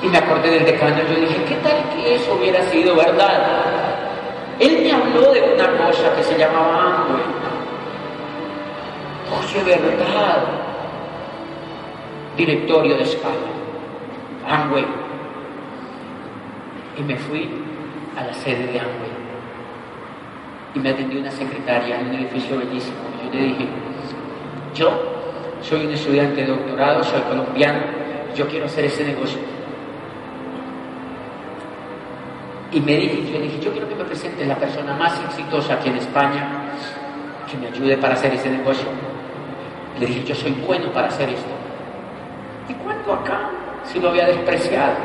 [0.01, 3.67] Y me acordé del decano, yo dije, ¿qué tal que eso hubiera sido verdad?
[4.59, 7.23] Él me habló de una cosa que se llamaba Amway.
[9.31, 10.43] Oh, verdad.
[12.35, 13.35] Directorio de España.
[14.47, 14.85] Amway.
[16.97, 17.51] Y me fui
[18.17, 19.17] a la sede de Amway
[20.77, 22.97] y me atendió una secretaria en un edificio bellísimo.
[23.27, 23.67] Yo le dije,
[24.73, 24.89] yo
[25.61, 27.79] soy un estudiante de doctorado, soy colombiano,
[28.35, 29.39] yo quiero hacer ese negocio.
[32.71, 35.75] Y me dije, yo le dije, yo quiero que me presente la persona más exitosa
[35.75, 36.63] aquí en España
[37.49, 38.87] que me ayude para hacer ese negocio.
[39.99, 41.49] Le dije, yo soy bueno para hacer esto.
[42.69, 43.49] ¿Y cuánto acá?
[43.85, 44.95] Si lo había despreciado.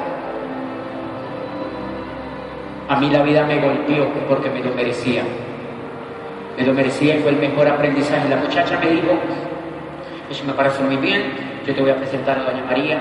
[2.89, 5.23] A mí la vida me golpeó porque me lo merecía
[6.57, 8.29] me lo merecía y fue el mejor aprendizaje.
[8.29, 9.19] La muchacha me dijo,
[10.31, 11.23] eso me parece muy bien,
[11.67, 13.01] yo te voy a presentar a doña María,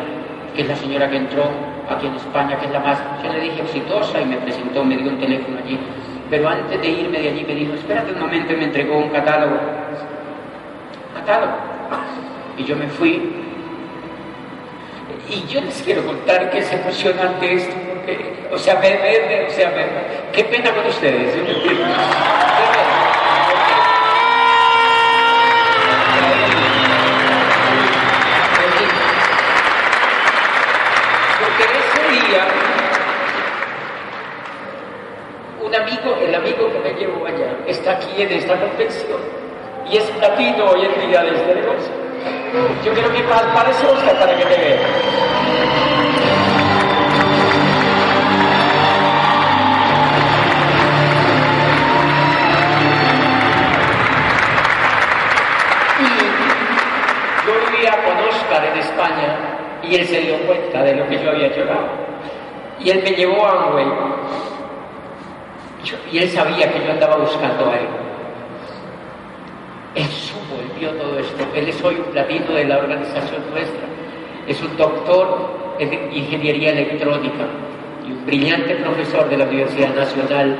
[0.55, 1.43] que es la señora que entró
[1.89, 4.97] aquí en España, que es la más, yo le dije exitosa y me presentó, me
[4.97, 5.79] dio un teléfono allí.
[6.29, 9.09] Pero antes de irme de allí me dijo, espérate un momento y me entregó un
[9.09, 9.59] catálogo.
[11.15, 11.53] Catálogo.
[12.57, 13.33] Y yo me fui.
[15.29, 17.75] Y yo les quiero contar que es emocionante esto,
[18.51, 19.71] o sea, me, o sea,
[20.33, 21.35] qué pena con ustedes.
[35.71, 39.21] un amigo, el amigo que me llevó allá, está aquí en esta convención
[39.89, 41.91] y es latino hoy en día de este negocio.
[42.83, 44.77] Yo quiero que parece Oscar para que te vea.
[58.05, 59.37] Con Oscar en España
[59.83, 61.61] y él se dio cuenta de lo que yo había hecho.
[62.79, 63.71] Y él me llevó a
[66.11, 67.87] Y él sabía que yo andaba buscando a él.
[69.95, 70.05] Él
[70.79, 71.43] vio todo esto.
[71.55, 73.87] Él es hoy un platino de la organización nuestra.
[74.47, 77.45] Es un doctor en ingeniería electrónica
[78.05, 80.57] y y un brillante profesor de la Universidad Nacional,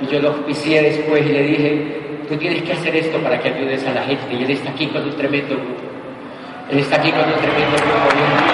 [0.00, 3.48] y yo lo auspicié después y le dije, tú tienes que hacer esto para que
[3.48, 5.82] ayudes a la gente, y él está aquí con un tremendo grupo.
[6.70, 8.53] Él está aquí con un tremendo grupo.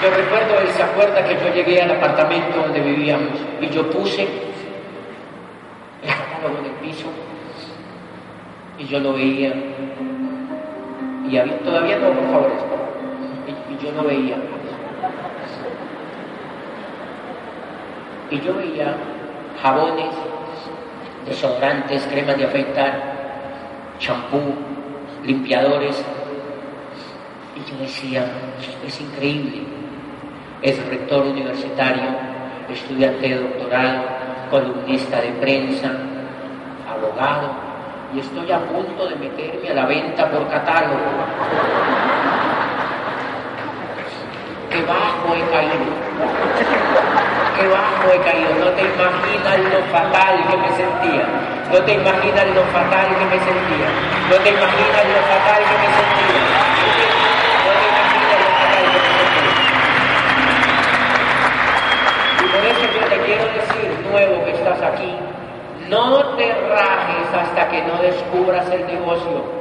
[0.00, 6.08] Yo recuerdo, él se que yo llegué al apartamento donde vivíamos y yo puse el
[6.08, 7.06] catálogo en el piso
[8.78, 9.52] y yo lo veía.
[11.28, 12.52] Y todavía no, por favor,
[13.48, 14.36] y, y yo lo veía.
[18.30, 18.94] Y yo veía
[19.60, 20.14] jabones,
[21.26, 23.02] desodorantes, cremas de afeitar,
[23.98, 24.40] champú,
[25.24, 26.04] limpiadores.
[27.56, 28.30] Y yo decía,
[28.86, 29.77] es increíble
[30.62, 32.10] es rector universitario,
[32.68, 34.04] estudiante de doctorado,
[34.50, 35.90] columnista de prensa,
[36.88, 37.50] abogado,
[38.14, 40.98] y estoy a punto de meterme a la venta por catálogo.
[44.70, 45.92] Qué bajo he caído,
[47.56, 51.26] qué bajo he caído, no te imaginas lo fatal que me sentía,
[51.72, 53.88] no te imaginas lo fatal que me sentía,
[54.28, 56.87] no te imaginas lo fatal que me sentía.
[63.28, 65.12] Quiero decir, nuevo que estás aquí,
[65.88, 69.58] no te rajes hasta que no descubras el negocio.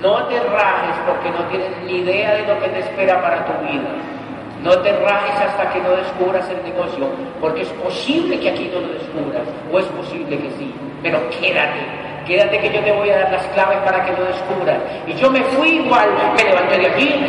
[0.00, 3.52] No te rajes porque no tienes ni idea de lo que te espera para tu
[3.64, 3.90] vida.
[4.62, 7.08] No te rajes hasta que no descubras el negocio,
[7.40, 11.80] porque es posible que aquí no lo descubras, o es posible que sí, pero quédate,
[12.26, 14.78] quédate que yo te voy a dar las claves para que lo descubras.
[15.06, 17.26] Y yo me fui igual, me levanté de aquí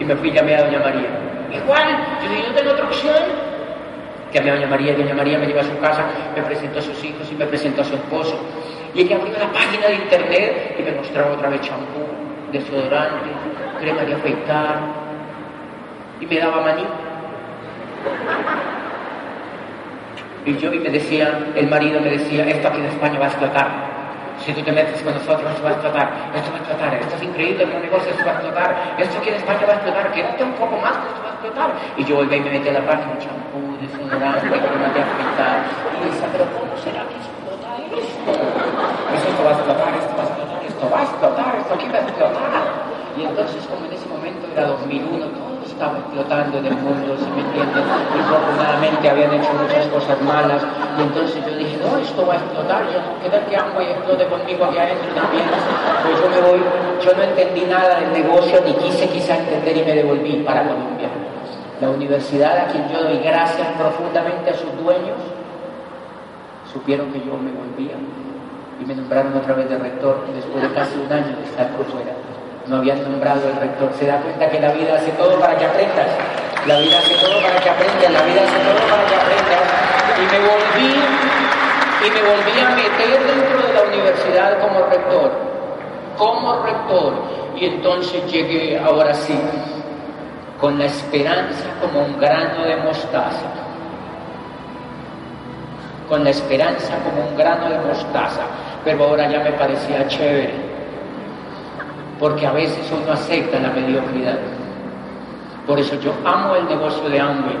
[0.00, 1.08] y me fui y llamé a Doña María.
[1.54, 3.22] Igual, yo dije, yo tengo otra opción,
[4.32, 6.04] que a Doña María, Doña María me lleva a su casa,
[6.34, 8.38] me presentó a sus hijos y me presentó a su esposo.
[8.94, 12.06] Y ella abrió la página de internet y me mostraba otra vez champú,
[12.52, 13.30] desodorante,
[13.80, 14.78] crema de afeitar
[16.20, 16.84] y me daba maní.
[20.46, 23.28] Y yo y me decía, el marido me decía, esto aquí en España va a
[23.28, 23.68] explotar.
[24.44, 27.16] Si tú te metes con nosotros, esto va a explotar, esto va a explotar, esto
[27.16, 30.12] es increíble, el negocio esto va a explotar, esto aquí en España va a explotar,
[30.12, 31.70] quédate un poco más, esto va a explotar.
[31.96, 35.58] Y yo volví y me metí a la página, champú, desodorante, crema de afeitar,
[35.94, 38.30] y decía, pero ¿cómo será que explota esto?
[38.34, 41.98] Esto va a explotar, esto va a explotar, esto va a explotar, esto aquí va
[41.98, 42.62] a explotar.
[43.18, 47.30] Y entonces, como en ese momento era 2001, todo estaba explotando en el mundo, ¿se
[47.30, 47.80] me entiende?
[47.82, 50.62] Y afortunadamente habían hecho muchas cosas malas.
[50.98, 53.90] Y entonces yo dije, no, esto va a explotar, yo no quiero que agua y
[53.90, 55.46] explote conmigo aquí adentro también.
[56.02, 56.60] Pues yo me voy,
[57.02, 61.27] yo no entendí nada del negocio, ni quise quizá entender y me devolví para Colombia.
[61.80, 65.18] La universidad a quien yo doy gracias profundamente a sus dueños,
[66.72, 67.96] supieron que yo me volvía
[68.80, 71.86] y me nombraron otra vez de rector después de casi un año de estar por
[71.86, 72.12] fuera
[72.68, 73.90] no habían nombrado el rector.
[73.98, 76.08] Se da cuenta que la vida hace todo para que aprendas.
[76.66, 79.62] La vida hace todo para que aprendas, la vida hace todo para que aprendas.
[80.18, 80.94] Y me volví,
[82.04, 85.30] y me volví a meter dentro de la universidad como rector,
[86.18, 87.14] como rector.
[87.56, 89.38] Y entonces llegué, ahora sí,
[90.60, 93.46] con la esperanza como un grano de mostaza.
[96.08, 98.42] Con la esperanza como un grano de mostaza.
[98.84, 100.68] Pero ahora ya me parecía chévere
[102.18, 104.38] porque a veces uno acepta la mediocridad.
[105.66, 107.56] Por eso yo amo el negocio de Amway,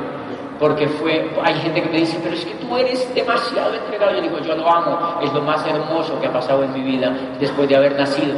[0.58, 4.14] porque fue, hay gente que me dice, pero es que tú eres demasiado entregado.
[4.14, 7.12] Yo digo, yo lo amo, es lo más hermoso que ha pasado en mi vida
[7.38, 8.36] después de haber nacido.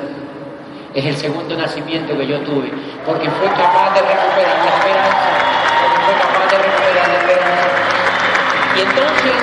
[0.95, 2.69] Es el segundo nacimiento que yo tuve,
[3.07, 5.29] porque fue capaz de recuperar la esperanza,
[5.83, 7.69] porque fue capaz de recuperar la esperanza.
[8.77, 9.37] Y entonces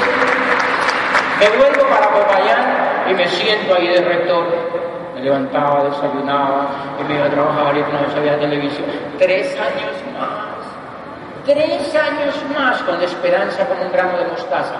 [1.40, 4.78] me vuelvo para Popayán y me siento ahí de rector
[5.18, 6.68] me levantaba, desayunaba
[7.00, 8.86] y me iba a trabajar y vez había televisión.
[9.18, 14.76] Tres años más, tres años más con la esperanza como un grano de mostaza.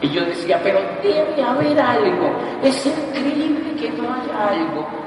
[0.00, 2.30] Y yo decía, pero debe haber algo,
[2.62, 5.03] es increíble que no haya algo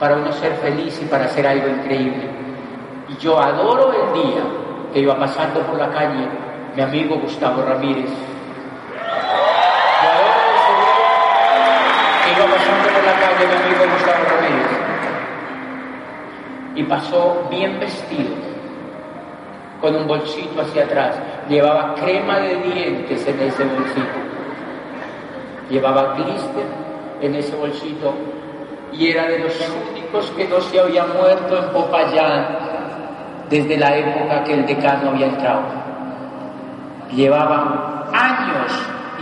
[0.00, 2.28] para uno ser feliz y para hacer algo increíble.
[3.08, 4.42] Y yo adoro el día
[4.92, 6.26] que iba pasando por la calle
[6.74, 8.10] mi amigo Gustavo Ramírez
[13.40, 14.70] de mi amigo Gustavo Ramírez.
[16.74, 18.34] Y pasó bien vestido,
[19.80, 21.16] con un bolsito hacia atrás.
[21.48, 24.18] Llevaba crema de dientes en ese bolsito.
[25.68, 26.66] Llevaba glister
[27.20, 28.14] en ese bolsito.
[28.92, 29.54] Y era de los
[29.90, 32.70] únicos que no se había muerto en Popayán
[33.48, 35.62] desde la época que el decano había entrado.
[37.12, 38.72] Llevaba años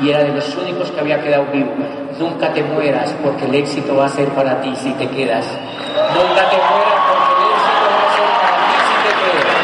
[0.01, 1.73] y era de los únicos que había quedado vivo.
[2.19, 5.47] nunca te mueras porque el éxito va a ser para ti si te quedas.
[6.15, 9.59] Nunca te mueras porque el éxito va a ser para ti si te quedas.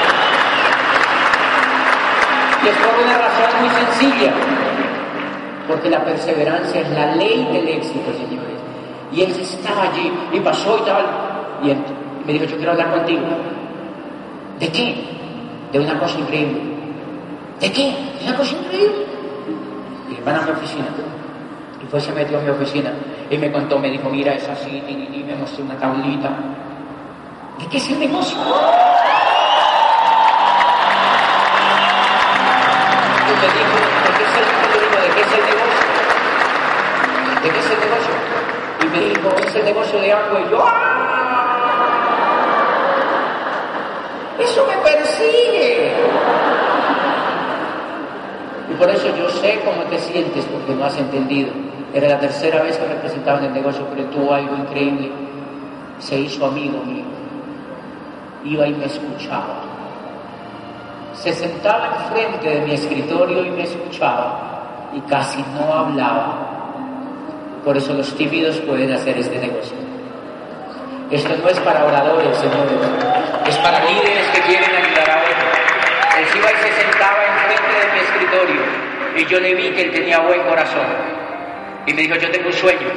[2.62, 4.32] Y es por una razón muy sencilla.
[5.68, 8.53] Porque la perseverancia es la ley del éxito, señores.
[9.14, 11.04] Y él estaba allí y pasó y tal.
[11.62, 11.78] Y él
[12.26, 13.22] me dijo, yo quiero hablar contigo.
[14.58, 15.04] ¿De qué?
[15.72, 16.60] De una cosa increíble.
[17.60, 17.94] ¿De qué?
[18.18, 19.06] De una cosa increíble.
[20.10, 20.86] Y van a mi oficina.
[21.80, 22.92] Y pues se metió a mi oficina
[23.30, 26.30] y me contó, me dijo, mira, es así, y, me mostró una tablita.
[27.58, 28.36] ¿De qué es el negocio?
[33.26, 34.44] Y me dijo, ¿de qué es el,
[35.02, 35.84] ¿de qué es el negocio?
[37.42, 38.43] ¿De qué es el negocio?
[38.84, 40.40] Y me dijo, es el negocio de agua.
[40.40, 41.14] Y yo, ¡ah!
[44.38, 45.92] Eso me persigue.
[48.70, 51.50] Y por eso yo sé cómo te sientes, porque no has entendido.
[51.94, 55.10] Era la tercera vez que me presentaba en el negocio, pero tuvo algo increíble.
[56.00, 57.04] Se hizo amigo mío.
[58.44, 59.62] Iba y me escuchaba.
[61.14, 66.53] Se sentaba enfrente de mi escritorio y me escuchaba y casi no hablaba.
[67.64, 69.76] Por eso los tímidos pueden hacer este negocio.
[71.10, 72.72] Esto no es para oradores, señores.
[73.46, 75.54] Es para líderes que quieren ayudar a otros.
[76.18, 78.60] Él iba y se sentaba enfrente de mi escritorio
[79.16, 80.86] y yo le vi que él tenía buen corazón.
[81.86, 82.88] Y me dijo, yo tengo un sueño.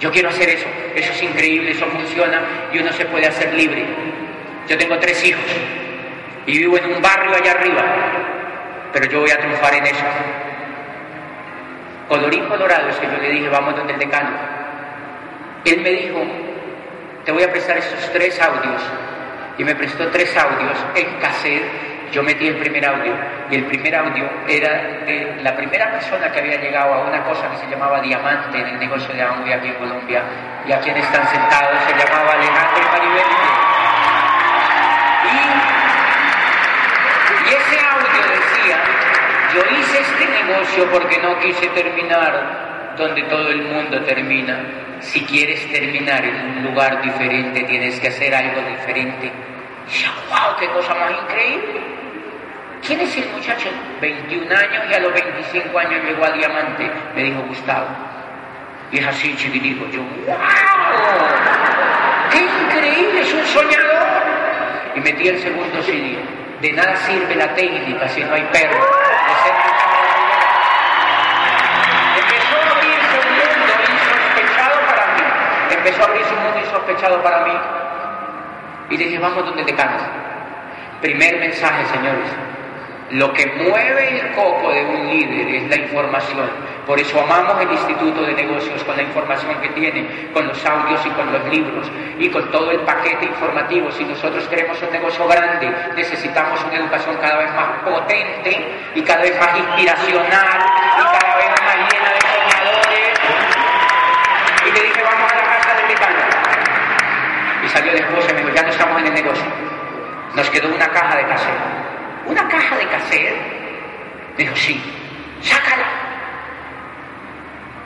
[0.00, 0.66] Yo quiero hacer eso.
[0.94, 2.42] Eso es increíble, eso funciona
[2.72, 3.84] y uno se puede hacer libre.
[4.68, 5.44] Yo tengo tres hijos
[6.46, 7.84] y vivo en un barrio allá arriba,
[8.92, 10.04] pero yo voy a triunfar en eso.
[12.10, 14.36] Colorín colorado es que yo le dije, vamos donde el decano.
[15.64, 16.20] Él me dijo,
[17.24, 18.82] te voy a prestar estos tres audios.
[19.56, 23.14] Y me prestó tres audios en cassette yo metí el primer audio
[23.50, 27.48] y el primer audio era de la primera persona que había llegado a una cosa
[27.50, 30.22] que se llamaba diamante en el negocio de Amway aquí en Colombia
[30.66, 33.26] y a quienes están sentados se llamaba Alejandro Maribel.
[37.46, 38.78] Y ese audio decía,
[39.54, 44.60] yo hice este negocio porque no quise terminar donde todo el mundo termina.
[45.00, 49.32] Si quieres terminar en un lugar diferente, tienes que hacer algo diferente.
[50.28, 51.80] Wow, qué cosa más increíble.
[52.86, 53.68] ¿Quién es el muchacho?
[54.00, 57.88] 21 años y a los 25 años llegó a Diamante, me dijo Gustavo.
[58.92, 59.86] Y es así chiquitico.
[59.90, 60.36] Yo, ¡wow!
[62.30, 63.20] ¡Qué increíble!
[63.20, 64.22] Es un soñador.
[64.96, 66.39] Y metí el segundo CD.
[66.60, 68.84] De nada sirve la técnica si no hay perro.
[72.18, 75.22] Empezó a abrirse un mundo insospechado para mí.
[75.70, 77.52] Empezó a abrirse un mundo insospechado para mí.
[78.90, 80.02] Y dije, vamos donde te canas.
[81.00, 82.28] Primer mensaje, señores.
[83.12, 86.50] Lo que mueve el coco de un líder es la información.
[86.90, 91.00] Por eso amamos el Instituto de Negocios con la información que tiene, con los audios
[91.06, 91.88] y con los libros
[92.18, 93.92] y con todo el paquete informativo.
[93.92, 99.22] Si nosotros queremos un negocio grande, necesitamos una educación cada vez más potente y cada
[99.22, 100.58] vez más inspiracional
[100.98, 103.20] y cada vez más llena de soñadores.
[104.66, 106.18] Y le dije, vamos a la casa de decano.
[107.62, 109.46] Y salió después y me dijo, ya no estamos en el negocio.
[110.34, 111.54] Nos quedó una caja de casero
[112.26, 113.36] ¿Una caja de cassette?
[114.36, 114.82] Dijo, sí,
[115.40, 115.99] sácala.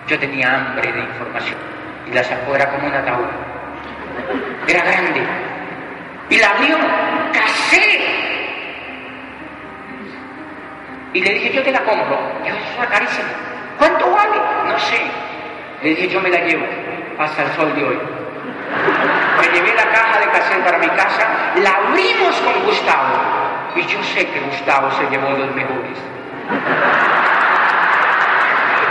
[0.07, 1.57] Yo tenía hambre de información
[2.07, 3.27] y la sacó, era como una ataúd.
[4.69, 5.23] Era grande.
[6.29, 6.77] Y la abrió,
[7.33, 8.01] cassette.
[11.15, 12.19] Y le dije, yo te la compro.
[12.45, 13.29] Yo, es una carísima.
[13.79, 14.37] ¿Cuánto vale?
[14.67, 15.01] No sé.
[15.83, 16.67] Le dije, yo me la llevo
[17.19, 17.99] hasta el sol de hoy.
[19.41, 23.15] Me llevé la caja de cassette para mi casa, la abrimos con Gustavo
[23.77, 25.99] y yo sé que Gustavo se llevó los mejores.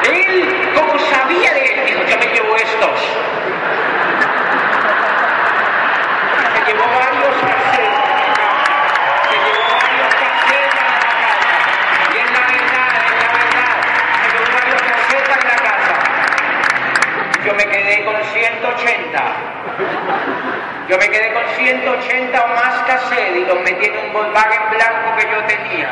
[0.04, 3.00] Él, como sabía de dijo, yo me llevo estos.
[6.54, 8.04] Se llevó varios cassettes.
[9.30, 11.64] Se llevó varios cassettes a la casa.
[12.12, 13.76] Y es la verdad, es la verdad.
[14.20, 15.96] Se llevó varios cassettes en la casa.
[17.46, 19.24] Yo me quedé con 180.
[20.90, 25.16] Yo me quedé con 180 o más cassettes y los metí en un Volkswagen blanco
[25.18, 25.92] que yo tenía.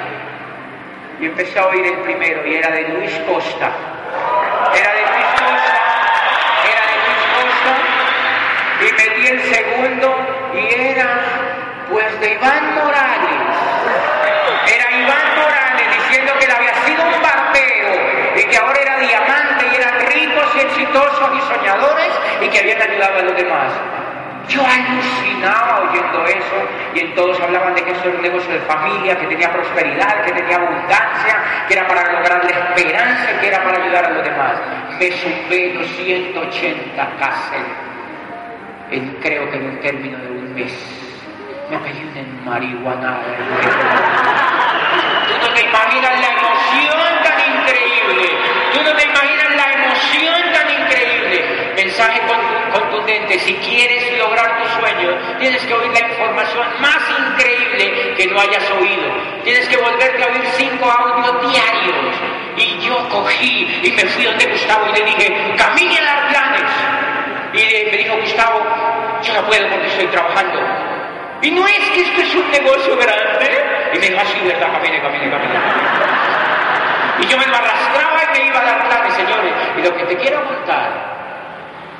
[1.21, 3.71] Y empecé a oír el primero y era de Luis Costa.
[4.73, 5.47] Era de Costa,
[6.71, 6.97] era de
[7.35, 7.73] Costa.
[8.81, 10.07] Y metí el segundo
[10.53, 11.07] y era
[11.89, 13.41] pues de Iván Morales.
[14.67, 17.93] Era Iván Morales diciendo que él había sido un barbero
[18.35, 22.11] y que ahora era diamante y eran ricos y exitosos y soñadores
[22.41, 24.00] y que habían ayudado a los demás.
[24.51, 26.57] Yo alucinaba oyendo eso
[26.93, 30.25] y en todos hablaban de que eso era un negocio de familia, que tenía prosperidad,
[30.25, 31.37] que tenía abundancia,
[31.69, 34.53] que era para lograr la esperanza, que era para ayudar a los demás.
[34.99, 37.63] me zumbé 280 casas
[38.91, 40.73] en, creo que en un término de un mes.
[41.69, 43.21] Me pedí una marihuana.
[45.29, 48.29] Tú no te imaginas la emoción tan increíble.
[48.73, 51.71] Tú no te imaginas la emoción tan increíble.
[52.01, 52.21] Mensaje
[52.73, 53.37] contundente.
[53.37, 56.97] Si quieres lograr tu sueño, tienes que oír la información más
[57.29, 59.03] increíble que no hayas oído.
[59.43, 62.15] Tienes que volverte a oír cinco audios diarios.
[62.57, 66.71] Y yo cogí y me fui donde Gustavo y le dije, camine a planes.
[67.53, 68.65] Y me dijo Gustavo,
[69.21, 70.59] yo no puedo porque estoy trabajando.
[71.43, 73.91] Y no es que esto es un negocio grande.
[73.93, 74.71] Y me dijo, así, ah, ¿verdad?
[74.73, 75.53] Camine, camine, camine.
[77.19, 79.53] Y yo me lo arrastraba y me iba a dar planes, señores.
[79.77, 81.20] Y lo que te quiero contar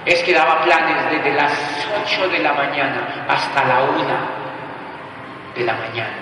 [0.05, 1.53] es que daba planes desde las
[2.05, 4.03] 8 de la mañana hasta la 1
[5.55, 6.15] de la mañana.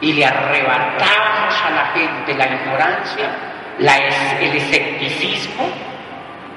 [0.00, 3.30] Y le arrebatábamos a la gente la ignorancia,
[4.40, 5.68] el escepticismo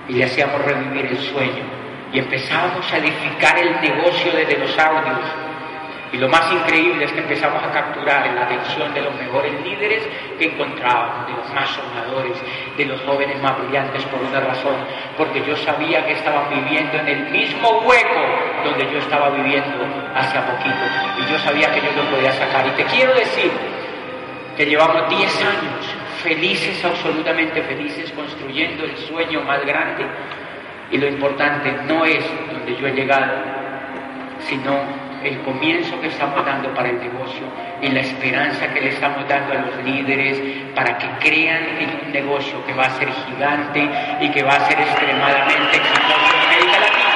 [0.08, 1.64] y le hacíamos revivir el sueño.
[2.12, 5.20] Y empezábamos a edificar el negocio desde los audios.
[6.14, 10.08] Y lo más increíble es que empezamos a capturar la atención de los mejores líderes
[10.38, 12.38] que encontrábamos, de los más soñadores,
[12.78, 14.76] de los jóvenes más brillantes por una razón,
[15.18, 18.22] porque yo sabía que estaban viviendo en el mismo hueco
[18.64, 19.84] donde yo estaba viviendo
[20.14, 20.86] hace poquito.
[21.18, 22.68] Y yo sabía que yo lo podía sacar.
[22.68, 23.52] Y te quiero decir
[24.56, 30.06] que llevamos 10 años felices, absolutamente felices, construyendo el sueño más grande.
[30.92, 33.34] Y lo importante no es donde yo he llegado,
[34.42, 37.44] sino el comienzo que estamos dando para el negocio
[37.82, 40.40] y la esperanza que le estamos dando a los líderes
[40.76, 43.90] para que crean en un negocio que va a ser gigante
[44.22, 47.14] y que va a ser extremadamente exitoso en América Latina.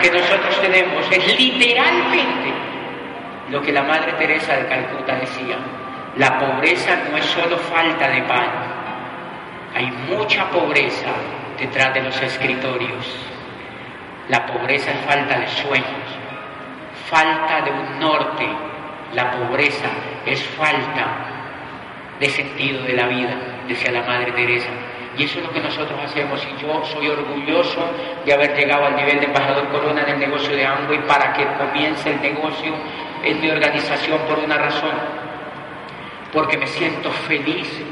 [0.00, 2.54] que nosotros tenemos es literalmente
[3.50, 5.58] lo que la Madre Teresa de Calcuta decía.
[6.16, 8.79] La pobreza no es solo falta de pan,
[9.74, 11.12] hay mucha pobreza
[11.58, 13.06] detrás de los escritorios.
[14.28, 15.86] La pobreza es falta de sueños,
[17.08, 18.46] falta de un norte.
[19.14, 19.88] La pobreza
[20.24, 21.06] es falta
[22.20, 23.34] de sentido de la vida,
[23.66, 24.68] decía la Madre Teresa.
[25.18, 26.40] Y eso es lo que nosotros hacemos.
[26.46, 27.84] Y yo soy orgulloso
[28.24, 31.44] de haber llegado al nivel de embajador Corona en el negocio de y para que
[31.58, 32.72] comience el negocio
[33.24, 34.94] en mi organización por una razón.
[36.32, 37.82] Porque me siento feliz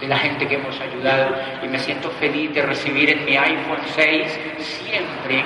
[0.00, 3.78] de la gente que hemos ayudado y me siento feliz de recibir en mi iPhone
[3.94, 5.44] 6 siempre,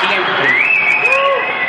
[0.00, 0.68] siempre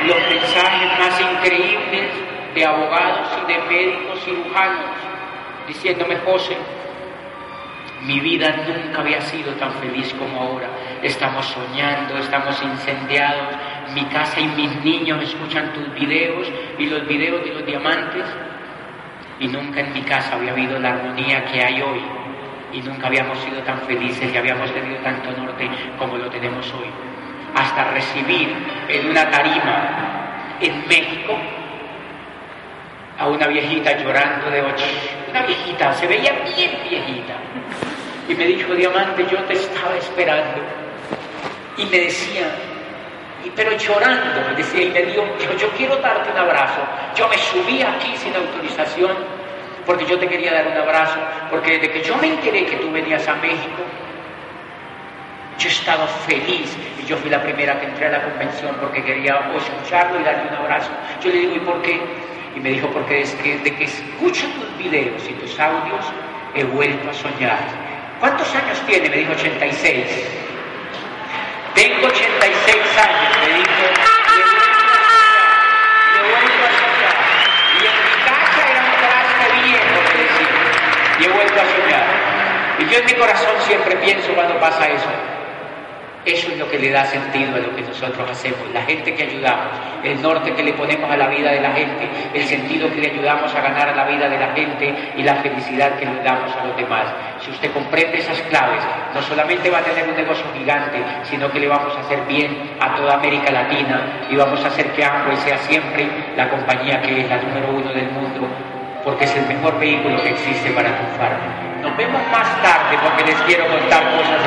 [0.05, 2.11] los mensajes más increíbles
[2.55, 5.09] de abogados y de médicos cirujanos
[5.67, 6.57] diciéndome, José,
[8.05, 10.69] mi vida nunca había sido tan feliz como ahora.
[11.03, 13.55] Estamos soñando, estamos incendiados.
[13.93, 18.25] Mi casa y mis niños escuchan tus videos y los videos de los diamantes.
[19.39, 22.01] Y nunca en mi casa había habido la armonía que hay hoy.
[22.73, 26.89] Y nunca habíamos sido tan felices y habíamos tenido tanto norte como lo tenemos hoy.
[27.55, 28.53] Hasta recibir
[28.87, 31.37] en una tarima en México
[33.17, 34.85] a una viejita llorando de ocho.
[35.29, 37.35] Una viejita, se veía bien viejita.
[38.27, 40.61] Y me dijo, Diamante, yo te estaba esperando.
[41.77, 42.47] Y me decía,
[43.45, 46.81] y, pero llorando, me decía, y me dijo, yo, yo quiero darte un abrazo.
[47.15, 49.11] Yo me subí aquí sin autorización
[49.85, 51.17] porque yo te quería dar un abrazo,
[51.49, 53.81] porque desde que yo me enteré que tú venías a México,
[55.57, 59.03] yo he estado feliz y yo fui la primera que entré a la convención porque
[59.03, 60.91] quería escucharlo y darle un abrazo.
[61.23, 61.99] Yo le digo, ¿y por qué?
[62.55, 66.05] Y me dijo, porque desde que escucho tus videos y tus audios,
[66.55, 67.59] he vuelto a soñar.
[68.19, 69.09] ¿Cuántos años tiene?
[69.09, 70.48] Me dijo 86.
[71.75, 73.83] Tengo 86 años, me dijo.
[76.13, 77.17] Y he vuelto a soñar.
[77.73, 80.57] Y en mi casa era un traste viejo, me decía.
[81.19, 82.07] Y he vuelto a soñar.
[82.79, 85.38] Y yo en mi corazón siempre pienso cuando pasa eso
[86.25, 89.23] eso es lo que le da sentido a lo que nosotros hacemos, la gente que
[89.23, 89.71] ayudamos,
[90.03, 93.11] el norte que le ponemos a la vida de la gente, el sentido que le
[93.11, 96.53] ayudamos a ganar a la vida de la gente y la felicidad que le damos
[96.55, 97.05] a los demás.
[97.39, 98.83] Si usted comprende esas claves,
[99.13, 102.75] no solamente va a tener un negocio gigante, sino que le vamos a hacer bien
[102.81, 106.05] a toda América Latina y vamos a hacer que Amway sea siempre
[106.35, 108.47] la compañía que es la número uno del mundo,
[109.05, 111.39] porque es el mejor vehículo que existe para triunfar.
[111.81, 114.39] Nos vemos más tarde porque les quiero contar cosas